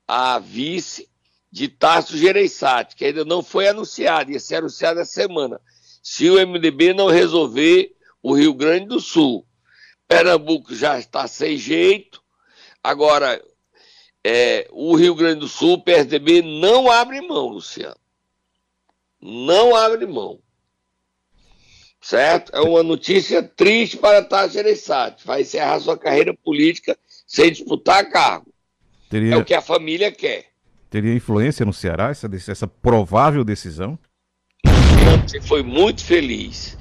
a 0.07 0.39
vice 0.39 1.09
de 1.51 1.67
Tarso 1.67 2.17
Gereissati, 2.17 2.95
que 2.95 3.05
ainda 3.05 3.25
não 3.25 3.43
foi 3.43 3.67
anunciado, 3.67 4.31
ia 4.31 4.39
ser 4.39 4.55
anunciado 4.55 4.99
essa 4.99 5.11
semana. 5.11 5.59
Se 6.01 6.29
o 6.29 6.47
MDB 6.47 6.93
não 6.93 7.07
resolver 7.07 7.95
o 8.23 8.33
Rio 8.33 8.53
Grande 8.53 8.87
do 8.87 9.01
Sul. 9.01 9.45
Pernambuco 10.07 10.73
já 10.73 10.97
está 10.97 11.27
sem 11.27 11.57
jeito. 11.57 12.23
Agora, 12.81 13.43
é, 14.23 14.67
o 14.71 14.95
Rio 14.95 15.13
Grande 15.13 15.41
do 15.41 15.47
Sul, 15.47 15.73
o 15.73 15.83
PSDB, 15.83 16.41
não 16.41 16.89
abre 16.89 17.19
mão, 17.21 17.49
Luciano. 17.49 17.97
Não 19.21 19.75
abre 19.75 20.05
mão. 20.05 20.39
Certo? 22.01 22.53
É 22.55 22.61
uma 22.61 22.83
notícia 22.83 23.41
triste 23.43 23.97
para 23.97 24.23
Tarso 24.23 24.53
Gereissati. 24.53 25.25
Vai 25.25 25.41
encerrar 25.41 25.79
sua 25.79 25.97
carreira 25.97 26.33
política 26.33 26.97
sem 27.25 27.51
disputar 27.51 28.09
cargo. 28.09 28.53
Teria... 29.09 29.35
É 29.35 29.37
o 29.37 29.45
que 29.45 29.53
a 29.53 29.61
família 29.61 30.11
quer. 30.11 30.47
Teria 30.89 31.13
influência 31.13 31.65
no 31.65 31.73
Ceará 31.73 32.09
essa, 32.09 32.29
essa 32.49 32.67
provável 32.67 33.43
decisão? 33.43 33.97
Você 35.25 35.41
foi 35.41 35.63
muito 35.63 36.03
feliz. 36.03 36.77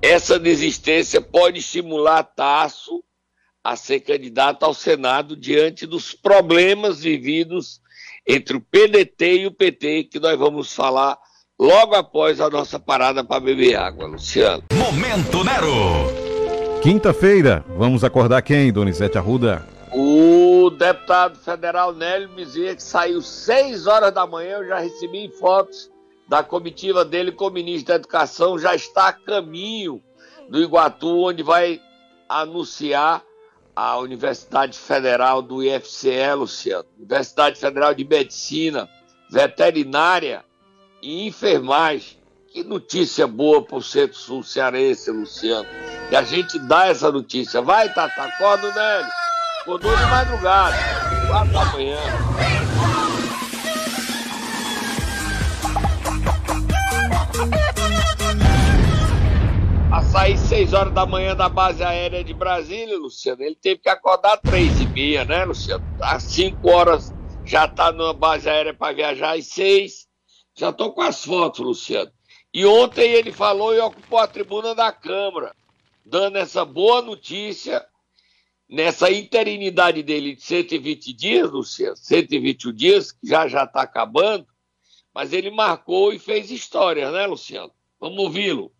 Essa 0.00 0.38
desistência 0.38 1.20
pode 1.20 1.58
estimular 1.58 2.22
Tasso 2.22 3.02
a 3.64 3.74
ser 3.74 4.00
candidato 4.00 4.64
ao 4.64 4.72
Senado 4.72 5.36
diante 5.36 5.86
dos 5.86 6.14
problemas 6.14 7.00
vividos 7.00 7.80
entre 8.26 8.56
o 8.56 8.60
PDT 8.60 9.38
e 9.38 9.46
o 9.46 9.52
PT, 9.52 10.04
que 10.04 10.20
nós 10.20 10.38
vamos 10.38 10.72
falar 10.72 11.18
logo 11.58 11.94
após 11.94 12.40
a 12.40 12.48
nossa 12.48 12.78
parada 12.78 13.24
para 13.24 13.40
beber 13.40 13.76
água, 13.76 14.06
Luciano. 14.06 14.64
Momento 14.72 15.42
Nero! 15.42 16.26
Quinta-feira, 16.82 17.64
vamos 17.76 18.04
acordar 18.04 18.42
quem, 18.42 18.72
Donizete 18.72 19.18
Arruda? 19.18 19.66
O 19.92 20.70
deputado 20.70 21.38
federal 21.38 21.92
Nélio 21.92 22.28
Bezerra, 22.28 22.76
que 22.76 22.82
saiu 22.82 23.22
6 23.22 23.86
horas 23.86 24.12
da 24.12 24.26
manhã, 24.26 24.58
eu 24.58 24.68
já 24.68 24.78
recebi 24.78 25.28
fotos 25.40 25.90
da 26.28 26.42
comitiva 26.42 27.04
dele 27.04 27.32
com 27.32 27.46
o 27.46 27.50
ministro 27.50 27.88
da 27.88 27.94
Educação, 27.96 28.58
já 28.58 28.74
está 28.74 29.08
a 29.08 29.12
caminho 29.12 30.02
do 30.48 30.60
Iguatu, 30.60 31.24
onde 31.24 31.42
vai 31.42 31.80
anunciar 32.28 33.22
a 33.74 33.98
Universidade 33.98 34.78
Federal 34.78 35.42
do 35.42 35.62
IFCE, 35.62 36.32
Luciano. 36.34 36.86
Universidade 36.96 37.58
Federal 37.60 37.94
de 37.94 38.04
Medicina, 38.04 38.88
Veterinária 39.30 40.44
e 41.02 41.26
Enfermagem. 41.26 42.16
Que 42.50 42.64
notícia 42.64 43.26
boa 43.26 43.62
para 43.62 43.76
o 43.76 43.82
Centro-Sul 43.82 44.42
Cearense, 44.42 45.10
Luciano. 45.10 45.68
E 46.10 46.16
a 46.16 46.22
gente 46.22 46.58
dá 46.60 46.86
essa 46.86 47.12
notícia. 47.12 47.60
Vai, 47.60 47.92
Tata, 47.92 48.22
acorda, 48.22 48.72
Nélio. 48.72 49.12
Acordou 49.60 49.94
de 49.94 50.02
madrugada, 50.04 50.76
quatro 51.28 51.52
da 51.52 51.64
manhã. 51.66 52.45
A 59.96 60.02
sair 60.02 60.36
6 60.36 60.74
horas 60.74 60.92
da 60.92 61.06
manhã 61.06 61.34
da 61.34 61.48
base 61.48 61.82
aérea 61.82 62.22
de 62.22 62.34
Brasília, 62.34 62.98
Luciano, 62.98 63.42
ele 63.42 63.54
teve 63.54 63.80
que 63.80 63.88
acordar 63.88 64.36
três 64.36 64.78
e 64.78 64.86
meia, 64.86 65.24
né, 65.24 65.42
Luciano? 65.46 65.82
Às 66.02 66.22
5 66.24 66.70
horas 66.70 67.10
já 67.46 67.66
tá 67.66 67.90
na 67.92 68.12
base 68.12 68.46
aérea 68.46 68.74
para 68.74 68.94
viajar 68.94 69.38
às 69.38 69.46
6. 69.46 70.06
Já 70.54 70.70
tô 70.70 70.92
com 70.92 71.00
as 71.00 71.24
fotos, 71.24 71.60
Luciano. 71.64 72.12
E 72.52 72.66
ontem 72.66 73.10
ele 73.10 73.32
falou 73.32 73.74
e 73.74 73.80
ocupou 73.80 74.18
a 74.18 74.26
tribuna 74.26 74.74
da 74.74 74.92
Câmara, 74.92 75.56
dando 76.04 76.36
essa 76.36 76.62
boa 76.62 77.00
notícia 77.00 77.82
nessa 78.68 79.10
interinidade 79.10 80.02
dele 80.02 80.34
de 80.34 80.42
120 80.42 81.10
dias, 81.14 81.50
Luciano, 81.50 81.96
121 81.96 82.70
dias, 82.74 83.12
que 83.12 83.26
já 83.26 83.48
já 83.48 83.64
está 83.64 83.80
acabando, 83.80 84.46
mas 85.14 85.32
ele 85.32 85.50
marcou 85.50 86.12
e 86.12 86.18
fez 86.18 86.50
história, 86.50 87.10
né, 87.10 87.26
Luciano? 87.26 87.72
Vamos 87.98 88.18
ouvi-lo. 88.18 88.75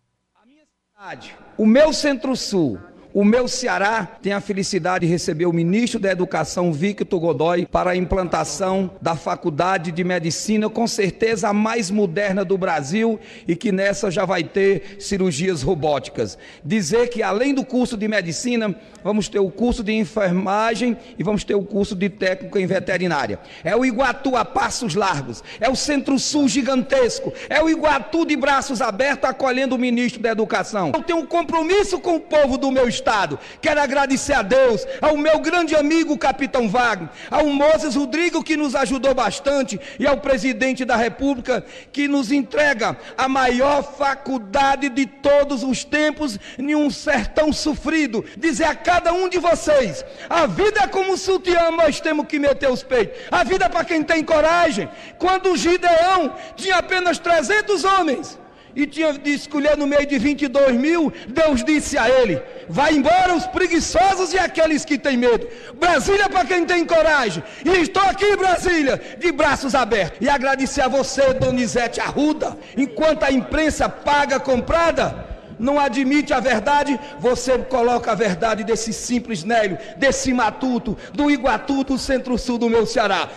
O 1.55 1.65
meu 1.65 1.93
Centro-Sul, 1.93 2.79
o 3.17 3.25
meu 3.25 3.47
Ceará 3.47 4.07
tem 4.21 4.31
a 4.31 4.39
felicidade 4.39 5.03
de 5.03 5.11
receber 5.11 5.47
o 5.47 5.51
ministro 5.51 5.99
da 5.99 6.11
Educação, 6.11 6.71
Victor 6.71 7.19
Godoy, 7.19 7.65
para 7.65 7.89
a 7.89 7.95
implantação 7.95 8.91
da 9.01 9.15
Faculdade 9.15 9.91
de 9.91 10.03
Medicina, 10.03 10.69
com 10.69 10.85
certeza 10.85 11.49
a 11.49 11.53
mais 11.53 11.89
moderna 11.89 12.45
do 12.45 12.55
Brasil 12.59 13.19
e 13.47 13.55
que 13.55 13.71
nessa 13.71 14.11
já 14.11 14.23
vai 14.23 14.43
ter 14.43 14.97
cirurgias 14.99 15.63
robóticas. 15.63 16.37
Dizer 16.63 17.09
que 17.09 17.23
além 17.23 17.55
do 17.55 17.65
curso 17.65 17.97
de 17.97 18.07
medicina, 18.07 18.75
vamos 19.03 19.27
ter 19.27 19.39
o 19.39 19.49
curso 19.49 19.83
de 19.83 19.93
enfermagem 19.93 20.95
e 21.17 21.23
vamos 21.23 21.43
ter 21.43 21.55
o 21.55 21.63
curso 21.63 21.95
de 21.95 22.09
técnico 22.09 22.59
em 22.59 22.67
veterinária. 22.67 23.39
É 23.63 23.75
o 23.75 23.83
Iguatu 23.83 24.35
a 24.35 24.45
passos 24.45 24.93
largos, 24.93 25.43
é 25.59 25.67
o 25.67 25.75
Centro-Sul 25.75 26.47
gigantesco, 26.47 27.33
é 27.49 27.59
o 27.63 27.67
Iguatu 27.67 28.27
de 28.27 28.35
braços 28.35 28.79
abertos 28.79 29.27
acolhendo 29.27 29.73
o 29.73 29.79
ministro 29.79 30.21
da 30.21 30.29
Educação. 30.29 30.91
Eu 30.93 31.01
tenho 31.01 31.17
um 31.17 31.25
compromisso 31.25 31.99
com 31.99 32.17
o 32.17 32.19
povo 32.19 32.59
do 32.59 32.71
meu 32.71 32.87
estado 32.87 33.06
Estado. 33.07 33.39
Quero 33.61 33.79
agradecer 33.79 34.33
a 34.33 34.41
Deus, 34.41 34.85
ao 35.01 35.15
meu 35.15 35.39
grande 35.39 35.73
amigo 35.73 36.17
Capitão 36.17 36.67
Wagner, 36.67 37.09
ao 37.31 37.45
Moses 37.45 37.95
Rodrigo 37.95 38.43
que 38.43 38.57
nos 38.57 38.75
ajudou 38.75 39.13
bastante 39.13 39.79
e 39.97 40.05
ao 40.05 40.17
presidente 40.17 40.83
da 40.83 40.97
República 40.97 41.63
que 41.93 42.05
nos 42.05 42.33
entrega 42.33 42.97
a 43.17 43.29
maior 43.29 43.81
faculdade 43.81 44.89
de 44.89 45.05
todos 45.05 45.63
os 45.63 45.85
tempos 45.85 46.37
em 46.59 46.75
um 46.75 46.89
sertão 46.89 47.53
sofrido. 47.53 48.25
Dizer 48.35 48.65
a 48.65 48.75
cada 48.75 49.13
um 49.13 49.29
de 49.29 49.37
vocês: 49.37 50.03
a 50.29 50.45
vida 50.45 50.81
é 50.81 50.87
como 50.87 51.17
sutiã, 51.17 51.71
nós 51.71 52.01
temos 52.01 52.27
que 52.27 52.37
meter 52.37 52.69
os 52.69 52.83
peitos. 52.83 53.17
A 53.31 53.41
vida 53.45 53.65
é 53.65 53.69
para 53.69 53.85
quem 53.85 54.03
tem 54.03 54.21
coragem. 54.21 54.89
Quando 55.17 55.55
Gideão 55.55 56.35
tinha 56.57 56.75
apenas 56.75 57.19
300 57.19 57.85
homens 57.85 58.37
e 58.77 58.85
tinha 58.85 59.11
de 59.11 59.33
escolher 59.33 59.75
no 59.75 59.87
meio 59.87 60.05
de 60.05 60.19
22 60.19 60.75
mil, 60.75 61.11
Deus 61.27 61.63
disse 61.63 61.97
a 61.97 62.07
ele: 62.07 62.39
Vai 62.69 62.93
embora 62.93 63.33
os 63.33 63.47
preguiçosos 63.47 64.33
e 64.33 64.37
aqueles 64.37 64.85
que 64.85 64.99
têm 64.99 65.17
medo. 65.17 65.47
Brasília 65.79 66.29
para 66.29 66.45
quem 66.45 66.63
tem 66.63 66.85
coragem. 66.85 67.43
E 67.65 67.81
estou 67.81 68.03
aqui, 68.03 68.35
Brasília, 68.35 69.01
de 69.17 69.31
braços 69.31 69.73
abertos. 69.73 70.19
E 70.21 70.29
agradecer 70.29 70.81
a 70.81 70.87
você, 70.87 71.33
Donizete 71.33 71.99
Arruda, 71.99 72.55
enquanto 72.77 73.23
a 73.23 73.31
imprensa 73.31 73.89
paga 73.89 74.39
comprada 74.39 75.25
não 75.59 75.79
admite 75.79 76.35
a 76.35 76.39
verdade, 76.39 76.99
você 77.19 77.57
coloca 77.57 78.11
a 78.11 78.15
verdade 78.15 78.63
desse 78.63 78.93
simples 78.93 79.43
Nélio, 79.43 79.79
desse 79.97 80.31
matuto, 80.31 80.95
do 81.11 81.31
Iguatu, 81.31 81.83
do 81.83 81.97
centro-sul 81.97 82.59
do 82.59 82.69
meu 82.69 82.85
Ceará. 82.85 83.27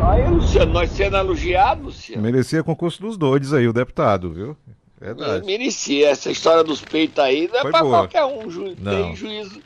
Aí, 0.00 0.28
Luciano, 0.28 0.72
nós 0.72 0.90
sendo 0.90 1.16
elogiados, 1.16 1.84
Luciano. 1.84 2.22
Merecia 2.22 2.62
concurso 2.62 3.02
dos 3.02 3.16
doidos 3.16 3.52
aí, 3.52 3.66
o 3.66 3.72
deputado, 3.72 4.32
viu? 4.32 4.56
Verdade. 5.00 5.44
Merecia. 5.44 6.10
Essa 6.10 6.30
história 6.30 6.64
dos 6.64 6.80
peitos 6.80 7.18
aí 7.18 7.48
não 7.48 7.58
é 7.58 7.62
Foi 7.62 7.70
pra 7.70 7.80
boa. 7.82 7.98
qualquer 7.98 8.24
um. 8.24 8.50
Ju... 8.50 8.74
Tem 8.76 9.16
juízo. 9.16 9.60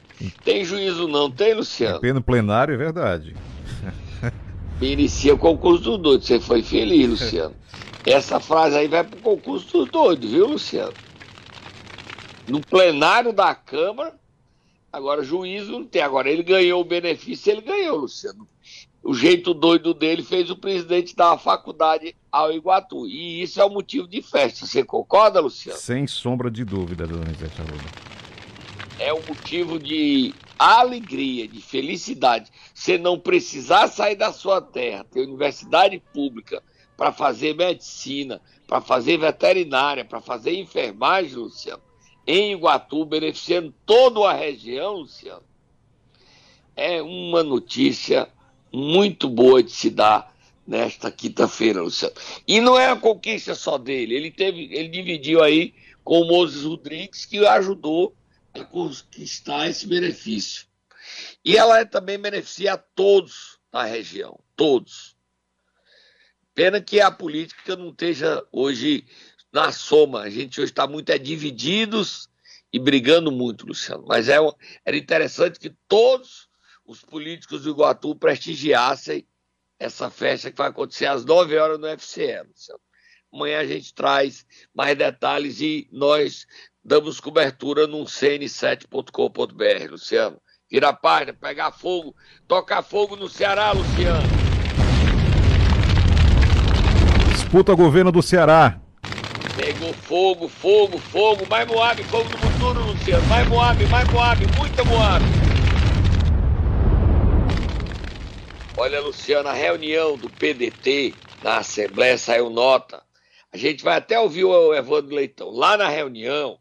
Tem 0.44 0.64
juízo 0.64 1.08
não, 1.08 1.30
tem, 1.30 1.54
Luciano? 1.54 2.00
Em 2.04 2.20
plenário, 2.20 2.74
é 2.74 2.76
verdade. 2.76 3.34
Inicia 4.80 5.34
o 5.34 5.38
concurso 5.38 5.82
dos 5.82 5.98
doidos. 5.98 6.26
Você 6.26 6.40
foi 6.40 6.62
feliz, 6.62 7.08
Luciano. 7.08 7.54
Essa 8.04 8.40
frase 8.40 8.76
aí 8.76 8.88
vai 8.88 9.04
pro 9.04 9.20
concurso 9.20 9.78
dos 9.78 9.90
doidos, 9.90 10.30
viu, 10.30 10.48
Luciano? 10.48 10.92
No 12.48 12.60
plenário 12.60 13.32
da 13.32 13.54
Câmara, 13.54 14.14
agora 14.92 15.22
juízo 15.22 15.72
não 15.72 15.84
tem. 15.84 16.02
Agora 16.02 16.28
ele 16.28 16.42
ganhou 16.42 16.80
o 16.80 16.84
benefício, 16.84 17.52
ele 17.52 17.60
ganhou, 17.60 17.98
Luciano. 17.98 18.46
O 19.02 19.14
jeito 19.14 19.52
doido 19.52 19.92
dele 19.92 20.22
fez 20.22 20.48
o 20.48 20.56
presidente 20.56 21.16
dar 21.16 21.30
uma 21.30 21.38
faculdade 21.38 22.14
ao 22.30 22.52
Iguatu. 22.52 23.08
E 23.08 23.42
isso 23.42 23.60
é 23.60 23.64
o 23.64 23.70
motivo 23.70 24.06
de 24.06 24.22
festa. 24.22 24.64
Você 24.64 24.84
concorda, 24.84 25.40
Luciano? 25.40 25.78
Sem 25.78 26.06
sombra 26.06 26.48
de 26.48 26.64
dúvida, 26.64 27.06
dona 27.06 27.32
Isete 27.32 27.60
Arruda. 27.60 27.84
É 29.00 29.12
um 29.12 29.20
motivo 29.26 29.80
de 29.80 30.32
alegria, 30.56 31.48
de 31.48 31.60
felicidade. 31.60 32.48
Você 32.72 32.96
não 32.96 33.18
precisar 33.18 33.88
sair 33.88 34.14
da 34.14 34.32
sua 34.32 34.62
terra, 34.62 35.04
ter 35.04 35.22
universidade 35.22 36.00
pública 36.14 36.62
para 36.96 37.10
fazer 37.10 37.56
medicina, 37.56 38.40
para 38.68 38.80
fazer 38.80 39.18
veterinária, 39.18 40.04
para 40.04 40.20
fazer 40.20 40.54
enfermagem, 40.54 41.34
Luciano, 41.34 41.82
em 42.24 42.52
Iguatu, 42.52 43.04
beneficiando 43.04 43.74
toda 43.84 44.30
a 44.30 44.32
região, 44.32 44.98
Luciano. 44.98 45.42
É 46.76 47.02
uma 47.02 47.42
notícia 47.42 48.28
muito 48.72 49.28
boa 49.28 49.62
de 49.62 49.70
se 49.70 49.90
dar 49.90 50.32
nesta 50.66 51.10
quinta-feira, 51.10 51.82
Luciano. 51.82 52.14
E 52.46 52.60
não 52.60 52.78
é 52.78 52.86
a 52.86 52.96
conquista 52.96 53.54
só 53.54 53.76
dele, 53.76 54.14
ele 54.14 54.30
teve, 54.30 54.68
ele 54.72 54.88
dividiu 54.88 55.42
aí 55.42 55.74
com 56.04 56.20
o 56.20 56.26
Moses 56.26 56.64
Rodrigues, 56.64 57.24
que 57.24 57.44
ajudou 57.46 58.14
a 58.54 58.64
conquistar 58.64 59.68
esse 59.68 59.86
benefício. 59.86 60.66
E 61.44 61.56
ela 61.56 61.84
também 61.84 62.18
beneficia 62.18 62.74
a 62.74 62.78
todos 62.78 63.58
na 63.72 63.84
região, 63.84 64.38
todos. 64.56 65.16
Pena 66.54 66.80
que 66.80 67.00
a 67.00 67.10
política 67.10 67.76
não 67.76 67.88
esteja 67.88 68.44
hoje 68.52 69.06
na 69.52 69.72
soma. 69.72 70.20
A 70.20 70.30
gente 70.30 70.60
hoje 70.60 70.70
está 70.70 70.86
muito 70.86 71.10
é, 71.10 71.18
divididos 71.18 72.28
e 72.72 72.78
brigando 72.78 73.32
muito, 73.32 73.66
Luciano. 73.66 74.04
Mas 74.06 74.28
é, 74.28 74.36
era 74.84 74.96
interessante 74.96 75.58
que 75.58 75.70
todos 75.88 76.48
os 76.92 77.00
políticos 77.00 77.62
do 77.62 77.70
Iguatu 77.70 78.14
prestigiassem 78.14 79.26
essa 79.78 80.10
festa 80.10 80.50
que 80.50 80.58
vai 80.58 80.68
acontecer 80.68 81.06
às 81.06 81.24
9 81.24 81.56
horas 81.56 81.78
no 81.78 81.88
FCE. 81.98 82.42
Luciano. 82.42 82.80
Amanhã 83.32 83.60
a 83.60 83.66
gente 83.66 83.94
traz 83.94 84.44
mais 84.74 84.96
detalhes 84.96 85.60
e 85.62 85.88
nós 85.90 86.46
damos 86.84 87.18
cobertura 87.18 87.86
num 87.86 88.04
cn7.com.br, 88.04 89.90
Luciano. 89.90 90.38
Vira 90.70 90.90
a 90.90 90.92
página, 90.92 91.32
pegar 91.32 91.72
fogo, 91.72 92.14
tocar 92.46 92.82
fogo 92.82 93.16
no 93.16 93.28
Ceará, 93.28 93.72
Luciano. 93.72 94.28
Disputa 97.32 97.74
governo 97.74 98.12
do 98.12 98.22
Ceará. 98.22 98.78
Pegou 99.56 99.94
fogo, 99.94 100.48
fogo, 100.48 100.98
fogo, 100.98 101.46
mais 101.48 101.66
Moab, 101.66 102.02
fogo 102.04 102.28
do 102.28 102.36
futuro, 102.36 102.84
Luciano. 102.84 103.26
Mais 103.28 103.48
Moab, 103.48 103.86
mais 103.86 104.08
Moab, 104.10 104.46
muita 104.58 104.84
Moab. 104.84 105.51
Olha, 108.84 109.00
Luciano, 109.00 109.48
a 109.48 109.52
reunião 109.52 110.18
do 110.18 110.28
PDT 110.28 111.14
na 111.40 111.58
Assembleia 111.58 112.18
saiu 112.18 112.50
nota. 112.50 113.00
A 113.52 113.56
gente 113.56 113.80
vai 113.84 113.96
até 113.96 114.18
ouvir 114.18 114.42
o 114.42 114.74
Evandro 114.74 115.14
Leitão. 115.14 115.50
Lá 115.50 115.76
na 115.76 115.88
reunião, 115.88 116.58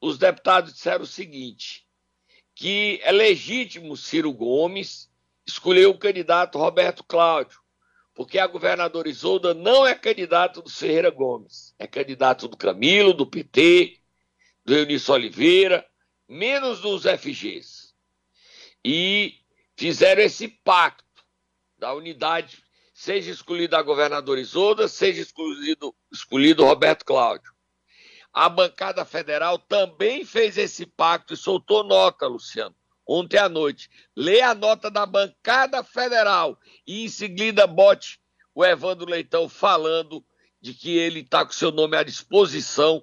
os 0.00 0.18
deputados 0.18 0.74
disseram 0.74 1.04
o 1.04 1.06
seguinte: 1.06 1.86
que 2.56 2.98
é 3.04 3.12
legítimo 3.12 3.96
Ciro 3.96 4.32
Gomes 4.32 5.08
escolher 5.46 5.86
o 5.86 5.96
candidato 5.96 6.58
Roberto 6.58 7.04
Cláudio, 7.04 7.60
porque 8.16 8.40
a 8.40 8.46
governadora 8.48 9.08
Isolda 9.08 9.54
não 9.54 9.86
é 9.86 9.94
candidato 9.94 10.60
do 10.60 10.70
Ferreira 10.70 11.08
Gomes, 11.08 11.72
é 11.78 11.86
candidato 11.86 12.48
do 12.48 12.56
Camilo, 12.56 13.14
do 13.14 13.28
PT, 13.28 13.96
do 14.64 14.74
Eunício 14.74 15.14
Oliveira, 15.14 15.86
menos 16.28 16.80
dos 16.80 17.04
FGs. 17.04 17.94
E 18.84 19.36
fizeram 19.76 20.20
esse 20.20 20.48
pacto 20.48 21.11
da 21.82 21.92
unidade, 21.92 22.62
seja 22.94 23.32
escolhido 23.32 23.74
a 23.74 23.82
governadora 23.82 24.40
Isolda, 24.40 24.86
seja 24.86 25.20
escolhido, 25.20 25.92
escolhido 26.12 26.64
Roberto 26.64 27.04
Cláudio. 27.04 27.52
A 28.32 28.48
bancada 28.48 29.04
federal 29.04 29.58
também 29.58 30.24
fez 30.24 30.56
esse 30.56 30.86
pacto 30.86 31.34
e 31.34 31.36
soltou 31.36 31.82
nota, 31.82 32.28
Luciano, 32.28 32.72
ontem 33.04 33.36
à 33.36 33.48
noite. 33.48 33.90
Lê 34.14 34.40
a 34.40 34.54
nota 34.54 34.88
da 34.92 35.04
bancada 35.04 35.82
federal 35.82 36.56
e 36.86 37.04
em 37.04 37.08
seguida 37.08 37.66
bote 37.66 38.20
o 38.54 38.64
Evandro 38.64 39.10
Leitão 39.10 39.48
falando 39.48 40.24
de 40.60 40.74
que 40.74 40.96
ele 40.96 41.18
está 41.18 41.44
com 41.44 41.50
seu 41.50 41.72
nome 41.72 41.96
à 41.96 42.04
disposição 42.04 43.02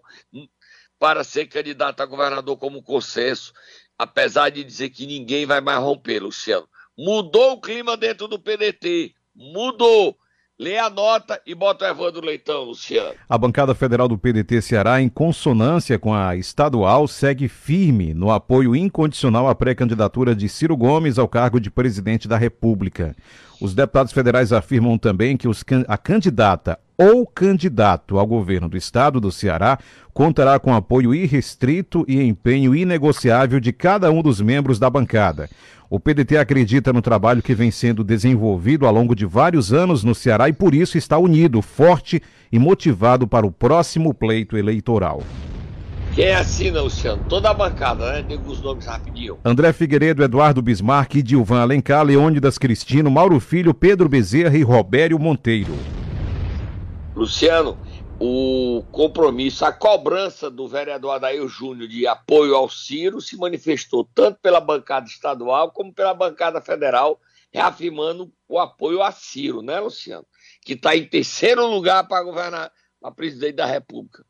para 0.97 1.25
ser 1.25 1.47
candidato 1.47 1.99
a 1.99 2.05
governador 2.05 2.55
como 2.55 2.81
consenso, 2.81 3.51
apesar 3.97 4.49
de 4.49 4.63
dizer 4.63 4.89
que 4.89 5.05
ninguém 5.05 5.45
vai 5.45 5.59
mais 5.59 5.79
romper, 5.79 6.23
Luciano. 6.23 6.69
Mudou 7.01 7.53
o 7.53 7.61
clima 7.61 7.95
dentro 7.95 8.27
do 8.27 8.37
PDT. 8.37 9.13
Mudou. 9.33 10.17
Lê 10.59 10.77
a 10.77 10.89
nota 10.89 11.41
e 11.47 11.55
bota 11.55 11.85
o 11.85 11.87
Evandro 11.87 12.19
Leitão, 12.19 12.65
Luciano. 12.65 13.13
A 13.29 13.37
bancada 13.37 13.73
federal 13.73 14.09
do 14.09 14.17
PDT 14.17 14.61
Ceará, 14.61 15.01
em 15.01 15.07
consonância 15.07 15.97
com 15.97 16.13
a 16.13 16.35
estadual, 16.35 17.07
segue 17.07 17.47
firme 17.47 18.13
no 18.13 18.29
apoio 18.29 18.75
incondicional 18.75 19.47
à 19.47 19.55
pré-candidatura 19.55 20.35
de 20.35 20.49
Ciro 20.49 20.75
Gomes 20.75 21.17
ao 21.17 21.29
cargo 21.29 21.57
de 21.57 21.71
presidente 21.71 22.27
da 22.27 22.35
República. 22.35 23.15
Os 23.61 23.73
deputados 23.73 24.11
federais 24.11 24.51
afirmam 24.51 24.97
também 24.97 25.37
que 25.37 25.47
os, 25.47 25.63
a 25.87 25.97
candidata 25.97 26.77
ou 26.99 27.25
candidato 27.25 28.19
ao 28.19 28.27
governo 28.27 28.67
do 28.67 28.75
estado 28.75 29.21
do 29.21 29.31
Ceará 29.31 29.79
contará 30.13 30.59
com 30.59 30.75
apoio 30.75 31.15
irrestrito 31.15 32.03
e 32.09 32.21
empenho 32.21 32.75
inegociável 32.75 33.57
de 33.57 33.71
cada 33.71 34.11
um 34.11 34.21
dos 34.21 34.41
membros 34.41 34.77
da 34.77 34.89
bancada. 34.89 35.49
O 35.89 35.97
PDT 35.97 36.37
acredita 36.37 36.91
no 36.91 37.01
trabalho 37.01 37.41
que 37.41 37.55
vem 37.55 37.71
sendo 37.71 38.03
desenvolvido 38.03 38.85
ao 38.85 38.93
longo 38.93 39.15
de 39.15 39.25
vários 39.25 39.71
anos 39.71 40.03
no 40.03 40.13
Ceará 40.13 40.49
e 40.49 40.53
por 40.53 40.75
isso 40.75 40.97
está 40.97 41.17
unido, 41.17 41.61
forte 41.61 42.21
e 42.51 42.59
motivado 42.59 43.25
para 43.25 43.47
o 43.47 43.51
próximo 43.51 44.13
pleito 44.13 44.57
eleitoral. 44.57 45.23
Quem 46.13 46.33
assina, 46.33 46.81
Luciano? 46.81 47.23
Toda 47.29 47.49
a 47.49 47.53
bancada, 47.53 48.11
né? 48.11 48.25
Digo 48.27 48.51
os 48.51 48.61
nomes 48.61 48.85
rapidinho. 48.85 49.37
André 49.45 49.71
Figueiredo, 49.71 50.21
Eduardo 50.21 50.61
Bismarck, 50.61 51.23
Dilvan 51.23 51.61
Alencar, 51.61 52.03
Leônidas 52.03 52.57
Cristino, 52.57 53.09
Mauro 53.09 53.39
Filho, 53.39 53.73
Pedro 53.73 54.09
Bezerra 54.09 54.57
e 54.57 54.63
Robério 54.63 55.17
Monteiro. 55.17 55.73
Luciano, 57.19 57.77
o 58.17 58.81
compromisso, 58.93 59.65
a 59.65 59.73
cobrança 59.73 60.49
do 60.49 60.69
vereador 60.69 61.11
Adair 61.11 61.45
Júnior 61.49 61.85
de 61.89 62.07
apoio 62.07 62.55
ao 62.55 62.69
Ciro 62.69 63.19
se 63.19 63.35
manifestou 63.35 64.09
tanto 64.15 64.39
pela 64.39 64.61
bancada 64.61 65.05
estadual 65.05 65.69
como 65.73 65.93
pela 65.93 66.13
bancada 66.13 66.61
federal, 66.61 67.19
reafirmando 67.51 68.31
o 68.47 68.57
apoio 68.57 69.03
a 69.03 69.11
Ciro, 69.11 69.61
né, 69.61 69.81
Luciano? 69.81 70.25
Que 70.61 70.73
está 70.73 70.95
em 70.95 71.05
terceiro 71.05 71.67
lugar 71.67 72.07
para 72.07 72.23
governar 72.23 72.71
a 73.03 73.11
presidente 73.11 73.55
da 73.55 73.65
República. 73.65 74.25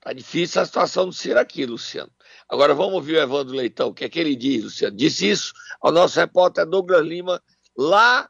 Tá 0.00 0.12
difícil 0.12 0.60
a 0.60 0.66
situação 0.66 1.06
do 1.06 1.12
Ciro 1.12 1.38
aqui, 1.38 1.64
Luciano. 1.64 2.10
Agora 2.48 2.74
vamos 2.74 2.94
ouvir 2.94 3.18
o 3.18 3.20
Evandro 3.20 3.54
Leitão, 3.54 3.90
o 3.90 3.94
que 3.94 4.04
é 4.04 4.08
que 4.08 4.18
ele 4.18 4.34
diz, 4.34 4.64
Luciano? 4.64 4.96
Disse 4.96 5.30
isso 5.30 5.52
ao 5.80 5.92
nosso 5.92 6.18
repórter 6.18 6.66
Douglas 6.66 7.06
Lima, 7.06 7.40
lá 7.76 8.28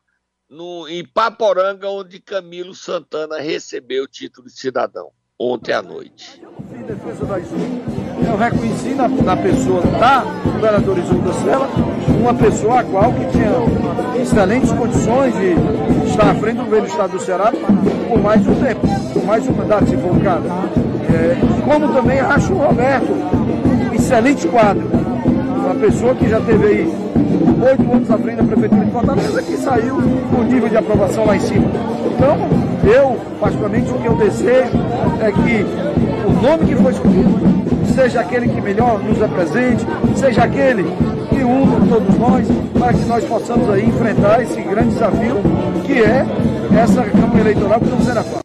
no, 0.49 0.89
em 0.89 1.05
Paporanga, 1.05 1.89
onde 1.89 2.19
Camilo 2.21 2.75
Santana 2.75 3.39
recebeu 3.39 4.05
o 4.05 4.09
título 4.09 4.47
de 4.47 4.59
cidadão, 4.59 5.11
ontem 5.39 5.73
à 5.73 5.83
noite. 5.83 6.43
Eu 8.27 8.37
reconheci 8.37 8.95
na, 8.95 9.09
na 9.09 9.37
pessoa 9.37 9.83
da 9.83 10.21
governadora 10.45 11.01
Isolda 11.01 11.33
Sela 11.35 11.69
uma 12.21 12.35
pessoa 12.35 12.81
a 12.81 12.85
qual 12.85 13.13
que 13.13 13.31
tinha 13.31 14.21
excelentes 14.21 14.73
condições 14.73 15.35
de 15.35 16.09
estar 16.11 16.31
à 16.31 16.35
frente 16.35 16.57
do 16.57 16.65
governo 16.65 16.87
do 16.87 16.91
estado 16.91 17.13
do 17.13 17.21
Ceará 17.21 17.53
por 18.09 18.19
mais 18.19 18.47
um 18.47 18.55
tempo, 18.61 18.81
por 19.13 19.25
mais 19.25 19.47
um 19.47 19.53
mandato, 19.53 19.87
se 19.87 19.97
for 19.97 20.17
o 20.17 20.21
caso. 20.21 20.47
É, 21.11 21.65
como 21.65 21.93
também 21.93 22.19
acho 22.21 22.53
o 22.53 22.59
Roberto 22.59 23.95
excelente 23.95 24.49
quadro, 24.49 24.87
uma 24.87 25.75
pessoa 25.75 26.15
que 26.15 26.29
já 26.29 26.41
teve 26.41 26.67
aí 26.67 27.08
oito 27.63 27.93
anos 27.93 28.11
à 28.11 28.19
frente 28.19 28.37
da 28.37 28.45
Prefeitura 28.45 28.85
de 28.85 28.91
Fortaleza, 28.91 29.43
que 29.43 29.57
saiu 29.57 29.97
com 30.31 30.43
nível 30.43 30.69
de 30.69 30.77
aprovação 30.77 31.25
lá 31.25 31.37
em 31.37 31.41
cima. 31.41 31.67
Então, 32.15 32.37
eu, 32.85 33.17
particularmente, 33.41 33.91
o 33.91 33.99
que 33.99 34.07
eu 34.07 34.15
desejo 34.15 34.79
é 35.21 35.33
que 35.33 35.65
o 36.27 36.43
nome 36.43 36.67
que 36.67 36.77
foi 36.77 36.93
escolhido 36.93 37.59
seja 37.95 38.21
aquele 38.21 38.49
que 38.49 38.61
melhor 38.61 39.03
nos 39.03 39.19
represente, 39.19 39.85
seja 40.15 40.45
aquele 40.45 40.85
que 41.29 41.43
una 41.43 41.87
todos 41.89 42.19
nós, 42.19 42.47
para 42.79 42.93
que 42.93 43.05
nós 43.07 43.25
possamos 43.25 43.69
aí 43.71 43.87
enfrentar 43.87 44.41
esse 44.43 44.61
grande 44.61 44.91
desafio 44.91 45.37
que 45.85 46.03
é 46.03 46.25
essa 46.81 47.03
campanha 47.03 47.41
eleitoral 47.41 47.81
que 47.81 47.89
não 47.89 48.01
será 48.01 48.23
fácil. 48.23 48.41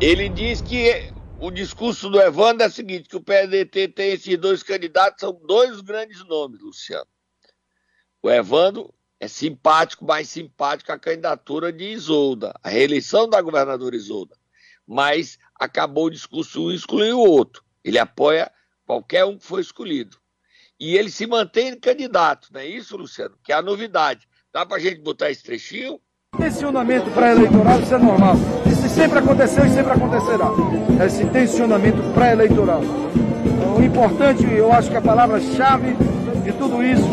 Ele 0.00 0.28
diz 0.28 0.60
que 0.60 1.12
o 1.42 1.50
discurso 1.50 2.08
do 2.08 2.20
Evandro 2.20 2.62
é 2.62 2.68
o 2.68 2.70
seguinte: 2.70 3.08
que 3.08 3.16
o 3.16 3.20
PDT 3.20 3.88
tem 3.88 4.12
esses 4.12 4.38
dois 4.38 4.62
candidatos, 4.62 5.20
são 5.20 5.32
dois 5.44 5.80
grandes 5.80 6.24
nomes, 6.24 6.60
Luciano. 6.60 7.08
O 8.22 8.30
Evandro 8.30 8.94
é 9.18 9.26
simpático, 9.26 10.04
mais 10.04 10.28
simpático 10.28 10.92
a 10.92 10.98
candidatura 10.98 11.72
de 11.72 11.84
Isolda, 11.84 12.54
a 12.62 12.68
reeleição 12.68 13.28
da 13.28 13.42
governadora 13.42 13.96
Isolda. 13.96 14.36
Mas 14.86 15.36
acabou 15.56 16.06
o 16.06 16.10
discurso 16.10 16.66
um 16.66 16.70
excluiu 16.70 17.18
o 17.18 17.28
outro. 17.28 17.64
Ele 17.82 17.98
apoia 17.98 18.50
qualquer 18.86 19.24
um 19.24 19.36
que 19.36 19.44
for 19.44 19.58
escolhido. 19.58 20.18
E 20.78 20.96
ele 20.96 21.10
se 21.10 21.26
mantém 21.26 21.78
candidato, 21.78 22.48
não 22.52 22.60
é 22.60 22.66
isso, 22.66 22.96
Luciano? 22.96 23.36
Que 23.42 23.52
é 23.52 23.56
a 23.56 23.62
novidade. 23.62 24.28
Dá 24.52 24.64
para 24.64 24.76
a 24.76 24.80
gente 24.80 25.00
botar 25.00 25.30
esse 25.30 25.42
trechinho? 25.42 26.00
Tensionamento 26.38 27.10
pré-eleitoral, 27.10 27.78
isso 27.80 27.94
é 27.94 27.98
normal. 27.98 28.36
Isso 28.64 28.88
sempre 28.88 29.18
aconteceu 29.18 29.66
e 29.66 29.68
sempre 29.68 29.92
acontecerá. 29.92 30.50
Esse 31.04 31.26
tensionamento 31.26 32.02
pré-eleitoral. 32.14 32.80
O 33.76 33.82
importante, 33.82 34.50
eu 34.50 34.72
acho 34.72 34.90
que 34.90 34.96
a 34.96 35.02
palavra-chave 35.02 35.94
de 36.42 36.52
tudo 36.52 36.82
isso 36.82 37.06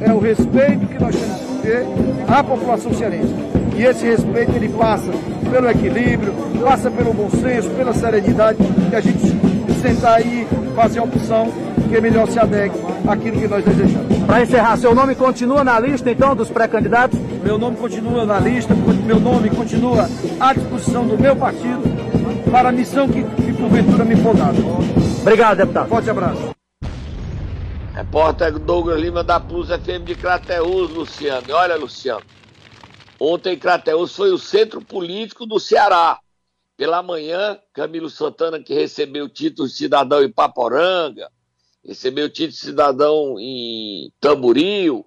é 0.00 0.12
o 0.12 0.18
respeito 0.18 0.84
que 0.88 0.98
nós 0.98 1.14
temos 1.14 1.38
que 1.38 1.62
ter 1.62 1.86
à 2.26 2.42
população 2.42 2.92
cearense. 2.92 3.32
E 3.76 3.84
esse 3.84 4.04
respeito 4.04 4.50
ele 4.56 4.68
passa 4.70 5.12
pelo 5.48 5.70
equilíbrio, 5.70 6.34
passa 6.60 6.90
pelo 6.90 7.14
bom 7.14 7.30
senso, 7.30 7.70
pela 7.70 7.94
serenidade, 7.94 8.58
que 8.90 8.96
a 8.96 9.00
gente 9.00 9.49
sentar 9.80 10.16
aí 10.16 10.46
e 10.50 10.74
fazer 10.74 10.98
a 11.00 11.02
opção 11.02 11.52
que 11.88 12.00
melhor 12.00 12.28
se 12.28 12.38
adeque 12.38 12.78
àquilo 13.08 13.40
que 13.40 13.48
nós 13.48 13.64
desejamos. 13.64 14.18
Para 14.26 14.42
encerrar, 14.42 14.76
seu 14.76 14.94
nome 14.94 15.14
continua 15.14 15.64
na 15.64 15.78
lista 15.80 16.10
então 16.10 16.36
dos 16.36 16.48
pré-candidatos? 16.48 17.18
Meu 17.42 17.58
nome 17.58 17.76
continua 17.76 18.24
na 18.24 18.38
lista, 18.38 18.74
meu 19.04 19.18
nome 19.18 19.50
continua 19.50 20.08
à 20.38 20.52
disposição 20.52 21.06
do 21.06 21.18
meu 21.18 21.34
partido 21.34 21.82
para 22.50 22.68
a 22.68 22.72
missão 22.72 23.08
que, 23.08 23.22
que 23.22 23.52
porventura 23.52 24.04
me 24.04 24.16
for 24.16 24.34
dada. 24.36 24.58
Obrigado, 25.20 25.58
deputado. 25.58 25.88
Forte 25.88 26.10
abraço. 26.10 26.50
Repórter 27.94 28.58
Douglas 28.58 29.00
Lima 29.00 29.22
da 29.22 29.38
Plus 29.38 29.68
FM 29.68 30.04
de 30.04 30.14
Crateús, 30.14 30.90
Luciano. 30.90 31.44
E 31.48 31.52
olha, 31.52 31.76
Luciano, 31.76 32.22
ontem 33.18 33.58
Crateús 33.58 34.14
foi 34.14 34.30
o 34.30 34.38
centro 34.38 34.80
político 34.80 35.44
do 35.44 35.60
Ceará. 35.60 36.18
Pela 36.80 37.02
manhã, 37.02 37.60
Camilo 37.74 38.08
Santana, 38.08 38.58
que 38.58 38.72
recebeu 38.72 39.26
o 39.26 39.28
título 39.28 39.68
de 39.68 39.74
cidadão 39.74 40.24
em 40.24 40.32
Paporanga, 40.32 41.30
recebeu 41.84 42.24
o 42.24 42.30
título 42.30 42.52
de 42.52 42.56
cidadão 42.56 43.38
em 43.38 44.10
Tamboril, 44.18 45.04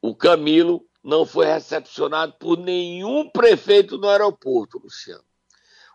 o 0.00 0.16
Camilo 0.16 0.82
não 1.02 1.26
foi 1.26 1.44
recepcionado 1.44 2.32
por 2.40 2.56
nenhum 2.56 3.28
prefeito 3.28 3.98
no 3.98 4.08
aeroporto, 4.08 4.78
Luciano. 4.78 5.22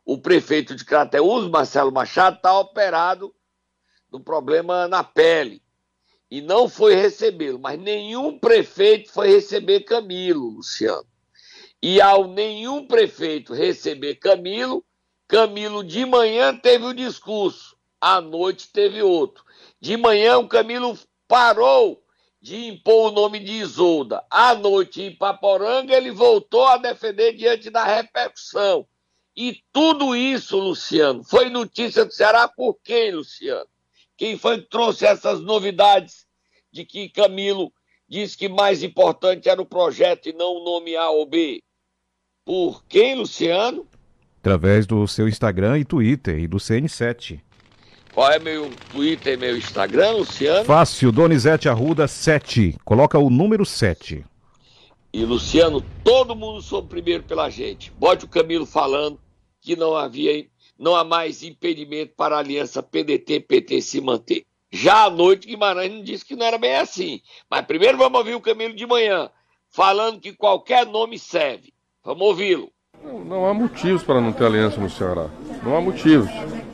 O 0.05 0.19
prefeito 0.19 0.75
de 0.75 0.85
Crateús, 0.85 1.49
Marcelo 1.49 1.91
Machado, 1.91 2.35
está 2.35 2.59
operado 2.59 3.33
no 4.11 4.19
problema 4.19 4.87
na 4.87 5.03
pele 5.03 5.63
e 6.29 6.39
não 6.39 6.69
foi 6.69 6.93
recebê-lo, 6.93 7.57
mas 7.57 7.79
nenhum 7.79 8.37
prefeito 8.37 9.11
foi 9.11 9.29
receber 9.29 9.79
Camilo, 9.79 10.51
Luciano. 10.51 11.07
E 11.81 11.99
ao 11.99 12.27
nenhum 12.27 12.85
prefeito 12.85 13.55
receber 13.55 14.13
Camilo, 14.13 14.85
Camilo 15.29 15.83
de 15.83 16.07
manhã 16.07 16.57
teve 16.57 16.85
o 16.85 16.89
um 16.89 16.93
discurso, 16.93 17.77
à 18.01 18.19
noite 18.19 18.71
teve 18.73 19.03
outro. 19.03 19.45
De 19.79 19.95
manhã 19.95 20.39
o 20.39 20.47
Camilo 20.47 20.97
parou 21.27 22.03
de 22.41 22.65
impor 22.65 23.11
o 23.11 23.13
nome 23.13 23.37
de 23.39 23.51
Isolda. 23.51 24.25
À 24.27 24.55
noite, 24.55 25.03
em 25.03 25.15
Paporanga, 25.15 25.95
ele 25.95 26.09
voltou 26.09 26.65
a 26.65 26.77
defender 26.77 27.33
diante 27.33 27.69
da 27.69 27.83
repercussão. 27.83 28.87
E 29.35 29.61
tudo 29.71 30.15
isso, 30.15 30.57
Luciano, 30.57 31.23
foi 31.23 31.47
notícia 31.47 32.03
do 32.03 32.11
Ceará 32.11 32.47
por 32.47 32.79
quem, 32.83 33.11
Luciano? 33.11 33.69
Quem 34.17 34.35
foi 34.35 34.59
que 34.59 34.67
trouxe 34.67 35.05
essas 35.05 35.39
novidades 35.41 36.25
de 36.71 36.83
que 36.83 37.07
Camilo 37.07 37.71
disse 38.07 38.35
que 38.35 38.49
mais 38.49 38.81
importante 38.81 39.47
era 39.47 39.61
o 39.61 39.65
projeto 39.65 40.27
e 40.27 40.33
não 40.33 40.55
o 40.55 40.63
nome 40.63 40.95
A 40.95 41.11
ou 41.11 41.27
B? 41.27 41.61
Por 42.43 42.83
quem, 42.85 43.13
Luciano? 43.13 43.87
Através 44.41 44.87
do 44.87 45.05
seu 45.07 45.27
Instagram 45.27 45.79
e 45.79 45.85
Twitter 45.85 46.39
e 46.39 46.47
do 46.47 46.57
CN7. 46.57 47.41
Qual 48.13 48.31
é 48.31 48.39
meu 48.39 48.69
Twitter 48.91 49.33
e 49.33 49.37
meu 49.37 49.57
Instagram, 49.57 50.11
Luciano? 50.11 50.65
Fácil, 50.65 51.11
Donizete 51.11 51.69
Arruda 51.69 52.07
7. 52.07 52.77
Coloca 52.83 53.19
o 53.19 53.29
número 53.29 53.65
7. 53.65 54.25
E 55.11 55.25
Luciano, 55.25 55.83
todo 56.03 56.35
mundo 56.35 56.61
soube 56.61 56.87
primeiro 56.87 57.23
pela 57.23 57.49
gente. 57.49 57.91
Bote 57.97 58.25
o 58.25 58.29
Camilo 58.29 58.65
falando 58.65 59.19
que 59.61 59.75
não 59.75 59.95
havia, 59.95 60.45
não 60.77 60.95
há 60.95 61.03
mais 61.03 61.43
impedimento 61.43 62.13
para 62.15 62.35
a 62.35 62.39
aliança 62.39 62.81
PDT-PT 62.81 63.81
se 63.81 63.99
manter. 63.99 64.45
Já 64.71 65.05
à 65.05 65.09
noite, 65.09 65.47
Guimarães 65.47 65.91
não 65.91 66.03
disse 66.03 66.23
que 66.23 66.35
não 66.35 66.45
era 66.45 66.57
bem 66.57 66.75
assim. 66.75 67.21
Mas 67.49 67.65
primeiro 67.65 67.97
vamos 67.97 68.19
ouvir 68.19 68.35
o 68.35 68.41
Camilo 68.41 68.75
de 68.75 68.85
manhã, 68.85 69.29
falando 69.69 70.19
que 70.19 70.33
qualquer 70.33 70.85
nome 70.85 71.17
serve. 71.17 71.73
Vamos 72.03 72.27
ouvi-lo. 72.27 72.71
Não, 73.03 73.19
não, 73.19 73.45
há 73.45 73.53
motivos 73.53 74.03
para 74.03 74.21
não 74.21 74.31
ter 74.31 74.45
aliança 74.45 74.79
no 74.79 74.89
Ceará. 74.89 75.27
Não 75.63 75.75
há 75.75 75.81
motivos. 75.81 76.29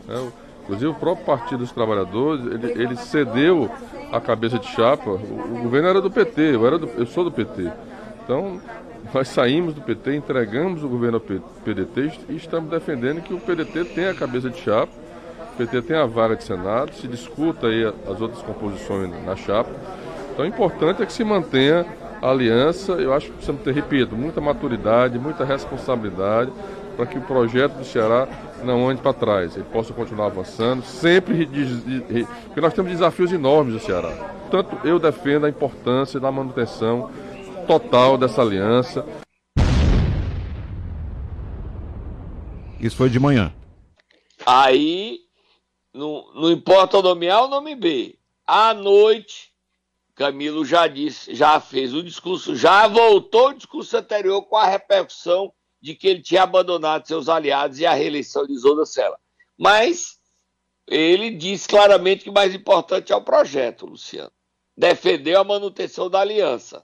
É, 0.10 0.46
Inclusive 0.66 0.88
o 0.88 0.96
próprio 0.96 1.26
Partido 1.26 1.60
dos 1.60 1.72
Trabalhadores, 1.72 2.44
ele, 2.44 2.82
ele 2.82 2.96
cedeu 2.96 3.70
a 4.12 4.20
cabeça 4.20 4.58
de 4.58 4.68
chapa. 4.68 5.12
O, 5.12 5.14
o 5.14 5.62
governo 5.62 5.90
era 5.90 6.02
do 6.02 6.10
PT, 6.10 6.56
eu, 6.56 6.66
era 6.66 6.80
do, 6.80 6.90
eu 6.98 7.06
sou 7.06 7.24
do 7.24 7.32
PT. 7.32 7.72
Então, 8.24 8.60
nós 9.14 9.28
saímos 9.28 9.76
do 9.76 9.82
PT, 9.82 10.16
entregamos 10.16 10.84
o 10.84 10.90
governo 10.90 11.18
ao 11.18 11.40
PDT 11.64 12.20
e 12.30 12.36
estamos 12.36 12.72
defendendo 12.72 13.22
que 13.22 13.34
o 13.34 13.40
PDT 13.40 13.86
tenha 13.86 14.10
a 14.10 14.16
cabeça 14.16 14.50
de 14.50 14.60
chapa, 14.60 14.92
o 15.54 15.58
PT 15.58 15.84
tenha 15.84 16.02
a 16.02 16.08
vaga 16.08 16.36
de 16.36 16.44
Senado, 16.44 16.92
se 16.96 17.08
discuta 17.08 17.68
aí 17.68 17.86
as 17.86 18.20
outras 18.20 18.42
composições 18.42 19.12
na 19.24 19.36
chapa. 19.36 19.70
Então, 20.34 20.44
o 20.44 20.48
importante 20.48 21.04
é 21.04 21.06
que 21.06 21.14
se 21.14 21.24
mantenha 21.24 21.86
aliança. 22.22 22.94
Eu 22.94 23.14
acho 23.14 23.28
que 23.28 23.34
precisamos 23.34 23.62
ter, 23.62 23.74
repito, 23.74 24.16
muita 24.16 24.42
maturidade, 24.42 25.20
muita 25.20 25.44
responsabilidade 25.44 26.52
para 26.96 27.06
que 27.06 27.18
o 27.18 27.22
projeto 27.22 27.74
do 27.74 27.86
Ceará 27.86 28.28
não 28.64 28.90
ande 28.90 29.02
para 29.02 29.14
trás, 29.14 29.56
ele 29.56 29.66
possa 29.66 29.94
continuar 29.94 30.28
avançando, 30.28 30.84
sempre 30.84 31.46
porque 32.48 32.62
nós 32.62 32.74
temos 32.74 32.92
desafios 32.92 33.32
enormes 33.32 33.74
no 33.74 33.80
Ceará. 33.80 34.10
Portanto, 34.50 34.80
eu 34.86 34.98
defendo 34.98 35.46
a 35.46 35.50
importância 35.50 36.20
da 36.20 36.32
manutenção 36.32 37.12
total 37.68 38.18
dessa 38.18 38.42
aliança. 38.42 39.06
Isso 42.80 42.96
foi 42.96 43.10
de 43.10 43.20
manhã. 43.20 43.54
Aí, 44.46 45.20
não, 45.94 46.26
não 46.36 46.52
importa 46.52 46.98
o 46.98 47.02
nome 47.02 47.30
A 47.30 47.42
ou 47.42 47.48
o 47.48 47.50
nome 47.50 47.76
B. 47.76 48.16
À 48.46 48.74
noite, 48.74 49.52
Camilo 50.16 50.64
já 50.64 50.88
disse, 50.88 51.36
já 51.36 51.60
fez 51.60 51.94
o 51.94 52.02
discurso, 52.02 52.56
já 52.56 52.88
voltou 52.88 53.50
o 53.50 53.54
discurso 53.54 53.98
anterior 53.98 54.42
com 54.44 54.56
a 54.56 54.66
repercussão 54.66 55.54
de 55.82 55.94
que 55.94 56.08
ele 56.08 56.22
tinha 56.22 56.44
abandonado 56.44 57.06
seus 57.06 57.28
aliados 57.28 57.80
e 57.80 57.86
a 57.86 57.94
reeleição 57.94 58.48
de 58.48 58.54
Isolda 58.54 58.86
Sela. 58.86 59.20
Mas 59.58 60.18
ele 60.88 61.32
disse 61.32 61.68
claramente 61.68 62.24
que 62.24 62.30
o 62.30 62.34
mais 62.34 62.56
importante 62.56 63.12
é 63.12 63.16
o 63.16 63.22
projeto, 63.22 63.86
Luciano. 63.86 64.32
Defendeu 64.78 65.40
a 65.40 65.44
manutenção 65.44 66.10
da 66.10 66.22
aliança. 66.22 66.84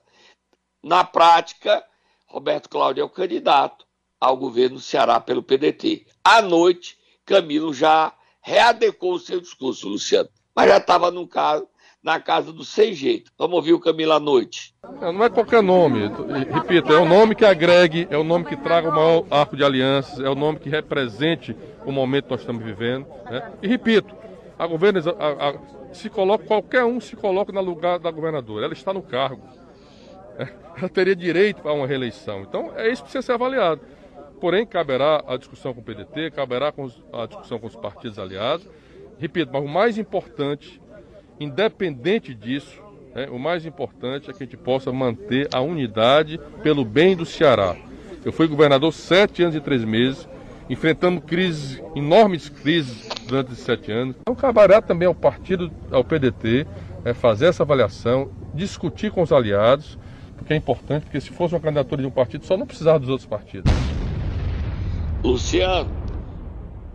Na 0.82 1.02
prática, 1.02 1.82
Roberto 2.26 2.68
Cláudio 2.68 3.02
é 3.02 3.04
o 3.04 3.10
candidato 3.10 3.86
ao 4.20 4.36
governo 4.36 4.76
do 4.76 4.82
Ceará 4.82 5.18
pelo 5.18 5.42
PDT. 5.42 6.06
À 6.22 6.42
noite, 6.42 6.98
Camilo 7.24 7.72
já 7.72 8.14
readecou 8.42 9.14
o 9.14 9.18
seu 9.18 9.40
discurso, 9.40 9.88
Luciano. 9.88 10.28
Mas 10.54 10.68
já 10.68 10.76
estava 10.76 11.10
no 11.10 11.26
caso 11.26 11.66
na 12.02 12.18
casa 12.18 12.52
do 12.52 12.64
Sem 12.64 12.92
Jeito. 12.92 13.30
Vamos 13.38 13.56
ouvir 13.56 13.72
o 13.72 13.80
Camilo 13.80 14.12
à 14.12 14.18
noite. 14.18 14.74
Não 15.00 15.24
é 15.24 15.30
qualquer 15.30 15.62
nome, 15.62 16.10
repito, 16.52 16.92
é 16.92 16.98
o 16.98 17.04
nome 17.04 17.34
que 17.34 17.44
agregue, 17.44 18.08
é 18.10 18.16
o 18.16 18.24
nome 18.24 18.44
que 18.44 18.56
traga 18.56 18.88
o 18.88 18.92
maior 18.92 19.24
arco 19.30 19.56
de 19.56 19.64
alianças, 19.64 20.18
é 20.18 20.28
o 20.28 20.34
nome 20.34 20.58
que 20.58 20.68
represente 20.68 21.56
o 21.86 21.92
momento 21.92 22.24
que 22.24 22.30
nós 22.30 22.40
estamos 22.40 22.64
vivendo. 22.64 23.06
Né? 23.30 23.52
E 23.62 23.68
repito, 23.68 24.14
a 24.58 24.66
governo, 24.66 25.00
a, 25.18 25.50
a, 25.50 25.94
se 25.94 26.10
coloca, 26.10 26.44
qualquer 26.44 26.84
um 26.84 27.00
se 27.00 27.14
coloca 27.14 27.52
no 27.52 27.60
lugar 27.60 27.98
da 27.98 28.10
governadora, 28.10 28.64
ela 28.64 28.74
está 28.74 28.92
no 28.92 29.02
cargo. 29.02 29.42
É, 30.38 30.48
ela 30.76 30.88
teria 30.88 31.14
direito 31.14 31.68
a 31.68 31.72
uma 31.72 31.86
reeleição. 31.86 32.40
Então 32.40 32.72
é 32.76 32.90
isso 32.90 33.02
que 33.02 33.10
precisa 33.10 33.22
ser 33.22 33.32
avaliado. 33.32 33.80
Porém, 34.40 34.66
caberá 34.66 35.22
a 35.24 35.36
discussão 35.36 35.72
com 35.72 35.80
o 35.80 35.84
PDT, 35.84 36.32
caberá 36.32 36.74
a 37.12 37.26
discussão 37.26 37.60
com 37.60 37.68
os 37.68 37.76
partidos 37.76 38.18
aliados. 38.18 38.68
Repito, 39.16 39.52
mas 39.52 39.62
o 39.62 39.68
mais 39.68 39.98
importante 39.98 40.81
Independente 41.42 42.32
disso, 42.32 42.80
né, 43.12 43.26
o 43.28 43.36
mais 43.36 43.66
importante 43.66 44.30
é 44.30 44.32
que 44.32 44.44
a 44.44 44.46
gente 44.46 44.56
possa 44.56 44.92
manter 44.92 45.48
a 45.52 45.60
unidade 45.60 46.38
pelo 46.62 46.84
bem 46.84 47.16
do 47.16 47.26
Ceará. 47.26 47.74
Eu 48.24 48.30
fui 48.30 48.46
governador 48.46 48.92
sete 48.92 49.42
anos 49.42 49.56
e 49.56 49.60
três 49.60 49.84
meses, 49.84 50.28
enfrentando 50.70 51.20
crises, 51.20 51.82
enormes 51.96 52.48
crises 52.48 53.08
durante 53.26 53.50
esses 53.50 53.64
sete 53.64 53.90
anos. 53.90 54.14
Então 54.20 54.36
caberá 54.36 54.80
também 54.80 55.08
ao 55.08 55.14
partido, 55.16 55.68
ao 55.90 56.04
PDT, 56.04 56.64
é, 57.04 57.12
fazer 57.12 57.46
essa 57.46 57.64
avaliação, 57.64 58.30
discutir 58.54 59.10
com 59.10 59.20
os 59.20 59.32
aliados, 59.32 59.98
porque 60.36 60.52
é 60.52 60.56
importante, 60.56 61.06
porque 61.06 61.20
se 61.20 61.30
fosse 61.30 61.54
uma 61.54 61.60
candidatura 61.60 62.02
de 62.02 62.06
um 62.06 62.12
partido, 62.12 62.46
só 62.46 62.56
não 62.56 62.68
precisava 62.68 63.00
dos 63.00 63.08
outros 63.08 63.26
partidos. 63.26 63.72
Luciano, 65.24 65.90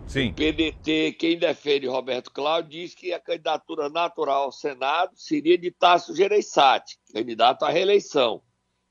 Sim. 0.08 0.30
O 0.30 0.34
PDT, 0.36 1.18
quem 1.20 1.38
defende 1.38 1.86
Roberto 1.86 2.32
Cláudio, 2.32 2.72
diz 2.72 2.96
que 2.96 3.12
a 3.12 3.20
candidatura 3.20 3.90
natural 3.90 4.44
ao 4.44 4.52
Senado 4.54 5.12
seria 5.16 5.58
de 5.58 5.70
Tasso 5.70 6.16
Gereissati, 6.16 6.98
candidato 7.14 7.64
à 7.64 7.70
reeleição. 7.70 8.42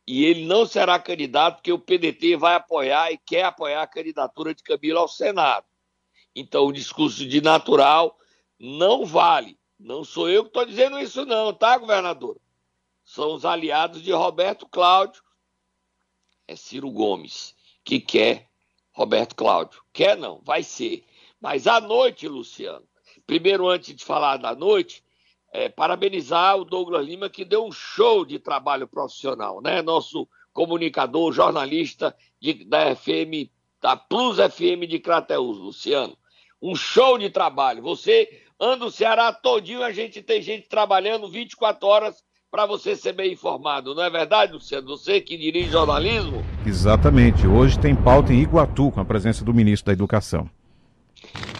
E 0.06 0.24
ele 0.24 0.44
não 0.44 0.66
será 0.66 0.98
candidato 0.98 1.56
porque 1.56 1.72
o 1.72 1.78
PDT 1.78 2.36
vai 2.36 2.54
apoiar 2.54 3.10
e 3.10 3.18
quer 3.18 3.44
apoiar 3.44 3.82
a 3.82 3.86
candidatura 3.86 4.54
de 4.54 4.62
Camilo 4.62 4.98
ao 4.98 5.08
Senado. 5.08 5.66
Então, 6.34 6.66
o 6.66 6.72
discurso 6.72 7.26
de 7.26 7.40
natural 7.40 8.16
não 8.60 9.06
vale. 9.06 9.58
Não 9.80 10.04
sou 10.04 10.28
eu 10.28 10.42
que 10.42 10.50
estou 10.50 10.66
dizendo 10.66 11.00
isso, 11.00 11.24
não, 11.24 11.52
tá, 11.52 11.78
governador? 11.78 12.38
São 13.04 13.32
os 13.32 13.44
aliados 13.44 14.02
de 14.02 14.12
Roberto 14.12 14.68
Cláudio. 14.68 15.22
É 16.46 16.54
Ciro 16.54 16.90
Gomes 16.90 17.56
que 17.82 18.00
quer 18.00 18.50
Roberto 18.96 19.36
Cláudio. 19.36 19.82
Quer 19.92 20.16
não, 20.16 20.40
vai 20.42 20.62
ser. 20.62 21.04
Mas 21.38 21.66
à 21.66 21.78
noite, 21.82 22.26
Luciano, 22.26 22.82
primeiro 23.26 23.68
antes 23.68 23.94
de 23.94 24.02
falar 24.02 24.38
da 24.38 24.54
noite, 24.54 25.04
é, 25.52 25.68
parabenizar 25.68 26.56
o 26.56 26.64
Douglas 26.64 27.04
Lima 27.04 27.28
que 27.28 27.44
deu 27.44 27.66
um 27.66 27.70
show 27.70 28.24
de 28.24 28.38
trabalho 28.38 28.88
profissional, 28.88 29.60
né? 29.60 29.82
Nosso 29.82 30.26
comunicador, 30.50 31.30
jornalista 31.30 32.16
de, 32.40 32.64
da 32.64 32.96
FM, 32.96 33.52
da 33.82 33.96
Plus 33.96 34.38
FM 34.38 34.88
de 34.88 34.98
Crateus, 34.98 35.58
Luciano. 35.58 36.16
Um 36.60 36.74
show 36.74 37.18
de 37.18 37.28
trabalho. 37.28 37.82
Você 37.82 38.44
anda 38.58 38.86
o 38.86 38.90
Ceará 38.90 39.30
todinho, 39.30 39.82
a 39.82 39.92
gente 39.92 40.22
tem 40.22 40.40
gente 40.40 40.70
trabalhando 40.70 41.28
24 41.28 41.86
horas 41.86 42.24
para 42.50 42.66
você 42.66 42.96
ser 42.96 43.12
bem 43.12 43.32
informado, 43.32 43.94
não 43.94 44.02
é 44.02 44.10
verdade, 44.10 44.52
Luciano? 44.52 44.86
Você 44.88 45.20
que 45.20 45.36
dirige 45.36 45.70
jornalismo? 45.70 46.44
Exatamente. 46.64 47.46
Hoje 47.46 47.78
tem 47.78 47.94
pauta 47.94 48.32
em 48.32 48.40
Iguatu 48.40 48.90
com 48.90 49.00
a 49.00 49.04
presença 49.04 49.44
do 49.44 49.52
ministro 49.52 49.86
da 49.86 49.92
Educação. 49.92 50.48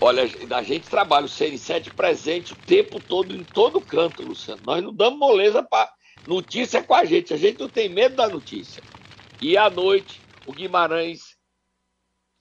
Olha, 0.00 0.22
a 0.54 0.62
gente 0.62 0.88
trabalha 0.88 1.26
o 1.26 1.28
CN7 1.28 1.92
presente 1.92 2.52
o 2.52 2.56
tempo 2.56 3.00
todo, 3.00 3.34
em 3.34 3.42
todo 3.42 3.80
canto, 3.80 4.22
Luciano. 4.22 4.60
Nós 4.64 4.82
não 4.82 4.92
damos 4.92 5.18
moleza 5.18 5.62
para 5.62 5.92
notícia 6.26 6.82
com 6.82 6.94
a 6.94 7.04
gente. 7.04 7.34
A 7.34 7.36
gente 7.36 7.60
não 7.60 7.68
tem 7.68 7.88
medo 7.88 8.16
da 8.16 8.28
notícia. 8.28 8.82
E 9.40 9.56
à 9.56 9.68
noite, 9.68 10.20
o 10.46 10.52
Guimarães 10.52 11.36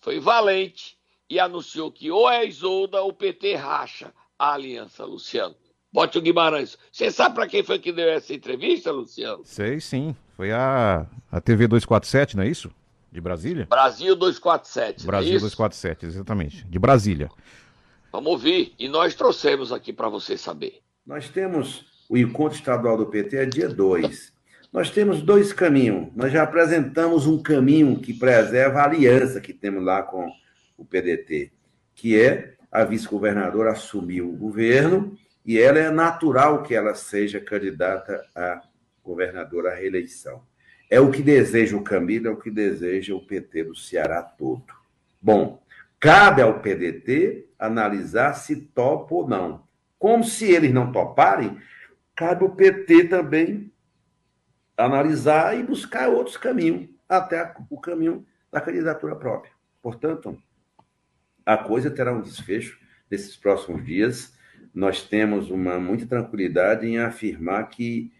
foi 0.02 0.20
valente 0.20 0.98
e 1.30 1.40
anunciou 1.40 1.92
que 1.92 2.12
ou 2.12 2.30
é 2.30 2.46
Isolda 2.46 3.02
ou 3.02 3.10
o 3.10 3.14
PT 3.14 3.56
racha 3.56 4.14
a 4.38 4.54
aliança, 4.54 5.04
Luciano. 5.06 5.56
Bote 5.96 6.18
o 6.18 6.22
Guimarães. 6.22 6.78
Você 6.92 7.10
sabe 7.10 7.36
para 7.36 7.48
quem 7.48 7.64
foi 7.64 7.80
que 7.80 7.94
deu 7.94 8.10
essa 8.10 8.34
entrevista, 8.34 8.92
Luciano? 8.92 9.40
Sei 9.46 9.80
sim. 9.80 10.14
Foi 10.36 10.52
a, 10.52 11.08
a 11.32 11.40
TV 11.40 11.70
247, 11.70 12.36
não 12.36 12.44
é 12.44 12.50
isso? 12.50 12.70
De 13.10 13.22
Brasília? 13.22 13.66
Brasil 13.70 14.14
247. 14.14 15.06
Brasil 15.06 15.38
é 15.38 15.40
247, 15.40 16.06
exatamente. 16.06 16.66
De 16.66 16.78
Brasília. 16.78 17.30
Vamos 18.12 18.30
ouvir. 18.30 18.74
E 18.78 18.90
nós 18.90 19.16
trouxemos 19.16 19.72
aqui 19.72 19.94
para 19.94 20.10
você 20.10 20.36
saber. 20.36 20.82
Nós 21.08 21.30
temos 21.30 21.86
o 22.10 22.18
encontro 22.18 22.58
estadual 22.58 22.98
do 22.98 23.06
PT 23.06 23.38
é 23.38 23.46
dia 23.46 23.70
2. 23.70 24.34
Nós 24.74 24.90
temos 24.90 25.22
dois 25.22 25.54
caminhos. 25.54 26.10
Nós 26.14 26.34
já 26.34 26.44
apresentamos 26.44 27.26
um 27.26 27.42
caminho 27.42 28.02
que 28.02 28.14
preserva 28.14 28.82
a 28.82 28.84
aliança 28.84 29.40
que 29.40 29.54
temos 29.54 29.82
lá 29.82 30.04
com 30.04 30.30
o 30.78 30.84
PDT, 30.84 31.54
que 31.96 32.20
é 32.20 32.56
a 32.70 32.84
vice-governadora 32.84 33.72
assumir 33.72 34.22
o 34.22 34.34
governo 34.34 35.18
e 35.46 35.60
ela 35.60 35.78
é 35.78 35.92
natural 35.92 36.64
que 36.64 36.74
ela 36.74 36.96
seja 36.96 37.40
candidata 37.40 38.26
a 38.36 38.62
governadora 39.04 39.72
à 39.72 39.76
reeleição. 39.76 40.44
É 40.90 41.00
o 41.00 41.12
que 41.12 41.22
deseja 41.22 41.78
o 41.78 41.84
Camilo, 41.84 42.28
é 42.28 42.32
o 42.32 42.38
que 42.38 42.50
deseja 42.50 43.14
o 43.14 43.26
PT 43.26 43.66
do 43.66 43.76
Ceará 43.76 44.24
todo. 44.24 44.66
Bom, 45.22 45.62
cabe 46.00 46.42
ao 46.42 46.60
PDT 46.60 47.48
analisar 47.60 48.34
se 48.34 48.56
topa 48.56 49.14
ou 49.14 49.28
não. 49.28 49.64
Como 50.00 50.24
se 50.24 50.52
eles 50.52 50.74
não 50.74 50.92
toparem, 50.92 51.60
cabe 52.16 52.44
ao 52.44 52.56
PT 52.56 53.06
também 53.06 53.72
analisar 54.78 55.58
e 55.58 55.64
buscar 55.64 56.10
outros 56.10 56.38
caminhos, 56.38 56.90
até 57.08 57.54
o 57.70 57.80
caminho 57.80 58.26
da 58.52 58.60
candidatura 58.60 59.16
própria. 59.16 59.52
Portanto, 59.82 60.38
a 61.46 61.58
coisa 61.58 61.92
terá 61.92 62.12
um 62.12 62.22
desfecho 62.22 62.80
nesses 63.10 63.36
próximos 63.36 63.86
dias. 63.86 64.36
Nós 64.76 65.02
temos 65.02 65.50
uma 65.50 65.80
muita 65.80 66.06
tranquilidade 66.06 66.86
em 66.86 67.00
afirmar 67.00 67.70
que 67.70 68.12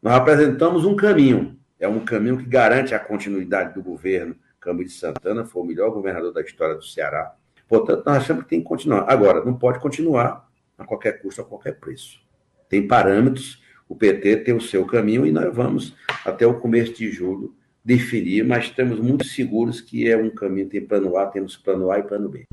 nós 0.00 0.14
apresentamos 0.14 0.84
um 0.84 0.94
caminho, 0.94 1.58
é 1.80 1.88
um 1.88 2.04
caminho 2.04 2.38
que 2.38 2.44
garante 2.44 2.94
a 2.94 3.00
continuidade 3.00 3.74
do 3.74 3.82
governo. 3.82 4.36
Câmbio 4.60 4.86
de 4.86 4.92
Santana 4.92 5.44
foi 5.44 5.62
o 5.62 5.64
melhor 5.64 5.90
governador 5.90 6.32
da 6.32 6.40
história 6.40 6.76
do 6.76 6.84
Ceará. 6.84 7.34
Portanto, 7.68 8.04
nós 8.06 8.18
achamos 8.18 8.44
que 8.44 8.50
tem 8.50 8.60
que 8.60 8.66
continuar. 8.66 9.10
Agora, 9.10 9.44
não 9.44 9.54
pode 9.54 9.80
continuar 9.80 10.48
a 10.78 10.84
qualquer 10.84 11.20
custo, 11.20 11.40
a 11.40 11.44
qualquer 11.44 11.80
preço. 11.80 12.20
Tem 12.68 12.86
parâmetros, 12.86 13.60
o 13.88 13.96
PT 13.96 14.36
tem 14.38 14.54
o 14.54 14.60
seu 14.60 14.86
caminho 14.86 15.26
e 15.26 15.32
nós 15.32 15.52
vamos, 15.52 15.96
até 16.24 16.46
o 16.46 16.60
começo 16.60 16.94
de 16.94 17.10
julho, 17.10 17.54
definir, 17.84 18.44
mas 18.44 18.66
estamos 18.66 19.00
muito 19.00 19.24
seguros 19.24 19.80
que 19.80 20.08
é 20.08 20.16
um 20.16 20.30
caminho, 20.30 20.68
tem 20.68 20.80
plano 20.80 21.16
A, 21.16 21.26
temos 21.26 21.56
plano 21.56 21.90
A 21.90 21.98
e 21.98 22.02
plano 22.04 22.28
B. 22.28 22.44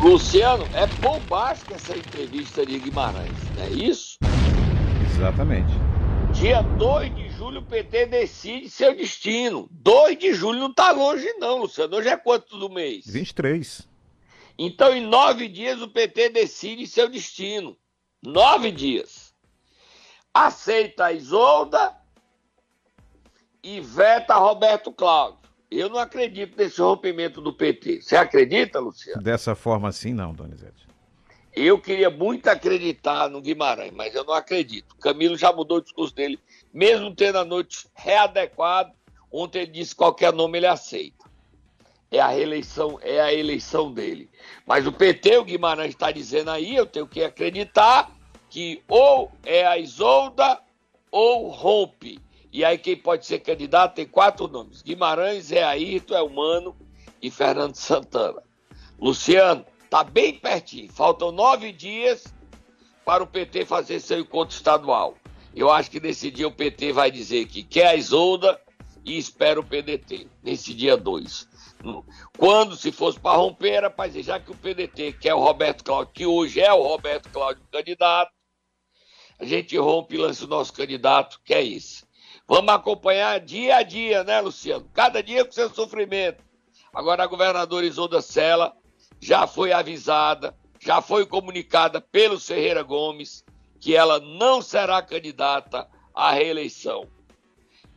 Luciano, 0.00 0.64
é 0.74 0.86
bombástica 1.02 1.74
essa 1.74 1.96
entrevista 1.96 2.64
de 2.64 2.78
Guimarães, 2.78 3.32
não 3.56 3.64
é 3.64 3.70
isso? 3.70 4.16
Exatamente. 5.10 5.72
Dia 6.32 6.62
2 6.62 7.14
de 7.16 7.28
julho 7.30 7.60
o 7.60 7.64
PT 7.64 8.06
decide 8.06 8.70
seu 8.70 8.94
destino. 8.94 9.68
2 9.72 10.16
de 10.16 10.32
julho 10.32 10.60
não 10.60 10.70
está 10.70 10.92
longe 10.92 11.26
não, 11.38 11.58
Luciano. 11.58 11.96
Hoje 11.96 12.08
é 12.08 12.16
quanto 12.16 12.56
do 12.56 12.70
mês? 12.70 13.06
23. 13.06 13.88
Então 14.56 14.94
em 14.94 15.04
nove 15.04 15.48
dias 15.48 15.82
o 15.82 15.88
PT 15.88 16.28
decide 16.30 16.86
seu 16.86 17.08
destino. 17.08 17.76
Nove 18.22 18.70
dias. 18.70 19.34
Aceita 20.32 21.06
a 21.06 21.12
Isolda 21.12 21.96
e 23.62 23.80
veta 23.80 24.36
Roberto 24.36 24.92
Cláudio. 24.92 25.37
Eu 25.70 25.90
não 25.90 25.98
acredito 25.98 26.56
nesse 26.56 26.80
rompimento 26.80 27.40
do 27.40 27.52
PT. 27.52 28.02
Você 28.02 28.16
acredita, 28.16 28.78
Luciano? 28.78 29.22
Dessa 29.22 29.54
forma 29.54 29.88
assim, 29.88 30.14
não, 30.14 30.32
Donizete. 30.32 30.88
Eu 31.54 31.78
queria 31.78 32.08
muito 32.08 32.46
acreditar 32.48 33.28
no 33.28 33.40
Guimarães, 33.40 33.92
mas 33.92 34.14
eu 34.14 34.24
não 34.24 34.32
acredito. 34.32 34.94
Camilo 34.96 35.36
já 35.36 35.52
mudou 35.52 35.78
o 35.78 35.82
discurso 35.82 36.14
dele, 36.14 36.38
mesmo 36.72 37.14
tendo 37.14 37.38
a 37.38 37.44
noite 37.44 37.86
readequado. 37.94 38.92
Ontem 39.30 39.62
ele 39.62 39.72
disse 39.72 39.90
que 39.90 39.96
qualquer 39.98 40.32
nome 40.32 40.58
ele 40.58 40.66
aceita. 40.66 41.26
É 42.10 42.20
a 42.20 42.28
reeleição, 42.28 42.98
é 43.02 43.20
a 43.20 43.34
eleição 43.34 43.92
dele. 43.92 44.30
Mas 44.66 44.86
o 44.86 44.92
PT, 44.92 45.36
o 45.36 45.44
Guimarães 45.44 45.90
está 45.90 46.10
dizendo 46.10 46.50
aí, 46.50 46.74
eu 46.74 46.86
tenho 46.86 47.06
que 47.06 47.22
acreditar 47.22 48.10
que 48.48 48.82
ou 48.88 49.30
é 49.44 49.66
a 49.66 49.76
Isolda 49.76 50.60
ou 51.10 51.48
rompe. 51.48 52.18
E 52.58 52.64
aí 52.64 52.76
quem 52.76 52.96
pode 52.96 53.24
ser 53.24 53.38
candidato 53.38 53.94
tem 53.94 54.04
quatro 54.04 54.48
nomes: 54.48 54.82
Guimarães, 54.82 55.44
Zé 55.44 55.62
Ayrton, 55.62 56.16
é 56.16 56.20
Humano 56.20 56.76
e 57.22 57.30
Fernando 57.30 57.76
Santana. 57.76 58.42
Luciano, 58.98 59.64
tá 59.88 60.02
bem 60.02 60.34
pertinho. 60.34 60.92
Faltam 60.92 61.30
nove 61.30 61.70
dias 61.70 62.24
para 63.04 63.22
o 63.22 63.28
PT 63.28 63.64
fazer 63.64 64.00
seu 64.00 64.18
encontro 64.18 64.56
estadual. 64.56 65.14
Eu 65.54 65.70
acho 65.70 65.88
que 65.88 66.00
nesse 66.00 66.32
dia 66.32 66.48
o 66.48 66.52
PT 66.52 66.92
vai 66.92 67.12
dizer 67.12 67.46
que 67.46 67.62
quer 67.62 67.86
a 67.86 67.94
Isolda 67.94 68.60
e 69.04 69.16
espera 69.16 69.60
o 69.60 69.64
PDT, 69.64 70.26
nesse 70.42 70.74
dia 70.74 70.96
2. 70.96 71.48
Quando 72.36 72.74
se 72.74 72.90
fosse 72.90 73.20
para 73.20 73.36
romper, 73.36 73.70
era 73.70 73.88
para 73.88 74.08
dizer, 74.08 74.24
já 74.24 74.40
que 74.40 74.50
o 74.50 74.56
PDT 74.56 75.12
quer 75.12 75.32
o 75.32 75.38
Roberto 75.38 75.84
Cláudio, 75.84 76.12
que 76.12 76.26
hoje 76.26 76.60
é 76.60 76.72
o 76.72 76.82
Roberto 76.82 77.28
Cláudio 77.28 77.62
candidato, 77.70 78.32
a 79.38 79.44
gente 79.44 79.78
rompe 79.78 80.16
e 80.16 80.18
lança 80.18 80.44
o 80.44 80.48
nosso 80.48 80.72
candidato, 80.72 81.40
que 81.44 81.54
é 81.54 81.62
isso. 81.62 82.07
Vamos 82.48 82.72
acompanhar 82.72 83.38
dia 83.40 83.76
a 83.76 83.82
dia, 83.82 84.24
né, 84.24 84.40
Luciano? 84.40 84.88
Cada 84.94 85.22
dia 85.22 85.44
com 85.44 85.52
seu 85.52 85.68
sofrimento. 85.68 86.42
Agora 86.94 87.22
a 87.22 87.26
governadora 87.26 87.84
Isolda 87.84 88.22
Sela 88.22 88.74
já 89.20 89.46
foi 89.46 89.70
avisada, 89.70 90.56
já 90.80 91.02
foi 91.02 91.26
comunicada 91.26 92.00
pelo 92.00 92.40
Ferreira 92.40 92.82
Gomes 92.82 93.44
que 93.78 93.94
ela 93.94 94.18
não 94.18 94.62
será 94.62 95.02
candidata 95.02 95.86
à 96.14 96.32
reeleição. 96.32 97.06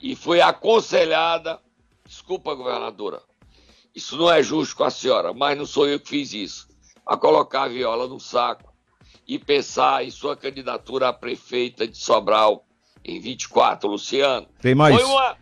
E 0.02 0.18
foi 0.18 0.42
aconselhada, 0.42 1.60
desculpa, 2.06 2.54
governadora, 2.54 3.22
isso 3.96 4.18
não 4.18 4.30
é 4.30 4.44
justo 4.44 4.76
com 4.76 4.84
a 4.84 4.90
senhora, 4.90 5.34
mas 5.34 5.58
não 5.58 5.66
sou 5.66 5.88
eu 5.88 6.00
que 6.00 6.10
fiz 6.10 6.34
isso, 6.34 6.68
a 7.06 7.16
colocar 7.16 7.64
a 7.64 7.68
viola 7.70 8.06
no 8.06 8.20
saco 8.20 8.74
e 9.26 9.40
pensar 9.40 10.04
em 10.04 10.12
sua 10.12 10.36
candidatura 10.36 11.08
a 11.08 11.14
prefeita 11.14 11.88
de 11.88 11.98
Sobral 11.98 12.66
em 13.04 13.20
24, 13.20 13.90
Luciano. 13.90 14.48
Tem 14.62 14.76
mais. 14.76 14.96
Foi 14.96 15.04
uma... 15.04 15.36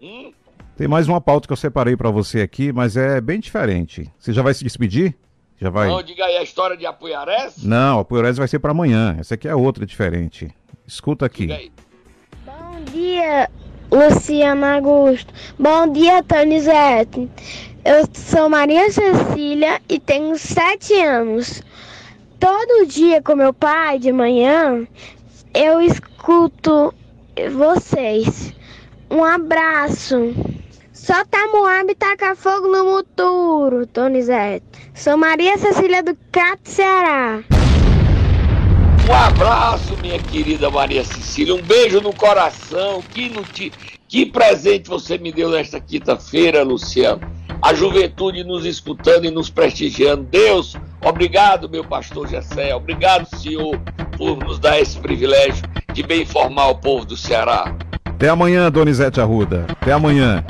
Hum? 0.00 0.32
Tem 0.76 0.88
mais 0.88 1.08
uma 1.08 1.20
pauta 1.20 1.46
que 1.46 1.52
eu 1.52 1.56
separei 1.56 1.96
para 1.96 2.10
você 2.10 2.40
aqui, 2.40 2.72
mas 2.72 2.96
é 2.96 3.20
bem 3.20 3.38
diferente. 3.38 4.10
Você 4.18 4.32
já 4.32 4.42
vai 4.42 4.54
se 4.54 4.64
despedir? 4.64 5.14
Já 5.60 5.68
vai? 5.68 5.88
Não, 5.88 6.02
diga 6.02 6.24
aí 6.24 6.38
a 6.38 6.42
história 6.42 6.74
de 6.74 6.86
Apuiarés? 6.86 7.62
Não, 7.62 8.00
Apuiarés 8.00 8.38
vai 8.38 8.48
ser 8.48 8.58
para 8.60 8.70
amanhã. 8.70 9.14
Essa 9.20 9.34
aqui 9.34 9.46
é 9.46 9.54
outra 9.54 9.84
diferente. 9.84 10.50
Escuta 10.86 11.26
aqui. 11.26 11.70
Bom 12.46 12.82
dia, 12.90 13.50
Luciana 13.90 14.76
Augusto. 14.76 15.34
Bom 15.58 15.92
dia, 15.92 16.22
Tonizete. 16.22 17.28
Eu 17.84 18.08
sou 18.14 18.48
Maria 18.48 18.90
Cecília 18.90 19.82
e 19.86 19.98
tenho 19.98 20.38
sete 20.38 20.94
anos. 20.94 21.62
Todo 22.38 22.86
dia 22.86 23.20
com 23.20 23.36
meu 23.36 23.52
pai 23.52 23.98
de 23.98 24.10
manhã 24.10 24.86
eu 25.54 25.80
escuto 25.80 26.94
vocês. 27.48 28.52
Um 29.10 29.24
abraço. 29.24 30.34
Solta 30.92 31.38
Moab 31.52 31.90
e 31.90 31.94
taca 31.94 32.36
fogo 32.36 32.68
no 32.68 32.84
muturo, 32.84 33.86
Tonizete. 33.86 34.64
Sou 34.94 35.16
Maria 35.16 35.56
Cecília 35.56 36.02
do 36.02 36.16
Cato, 36.30 36.68
Ceará. 36.68 37.42
Um 39.08 39.12
abraço, 39.12 39.96
minha 40.02 40.18
querida 40.18 40.70
Maria 40.70 41.02
Cecília. 41.02 41.54
Um 41.54 41.62
beijo 41.62 42.00
no 42.00 42.12
coração. 42.12 43.02
Que, 43.02 43.28
noti... 43.28 43.72
que 44.06 44.26
presente 44.26 44.88
você 44.88 45.18
me 45.18 45.32
deu 45.32 45.50
nesta 45.50 45.80
quinta-feira, 45.80 46.62
Luciano. 46.62 47.20
A 47.62 47.74
juventude 47.74 48.42
nos 48.42 48.64
escutando 48.64 49.26
e 49.26 49.30
nos 49.30 49.50
prestigiando. 49.50 50.22
Deus, 50.22 50.76
obrigado, 51.04 51.68
meu 51.68 51.84
pastor 51.84 52.28
Gessé. 52.28 52.74
Obrigado, 52.74 53.26
senhor, 53.36 53.78
por 54.16 54.36
nos 54.38 54.58
dar 54.58 54.80
esse 54.80 54.98
privilégio 54.98 55.64
de 55.92 56.02
bem 56.02 56.22
informar 56.22 56.68
o 56.68 56.76
povo 56.76 57.04
do 57.04 57.16
Ceará. 57.16 57.74
Até 58.04 58.28
amanhã, 58.28 58.70
Donizete 58.70 59.20
Arruda. 59.20 59.66
Até 59.68 59.92
amanhã. 59.92 60.44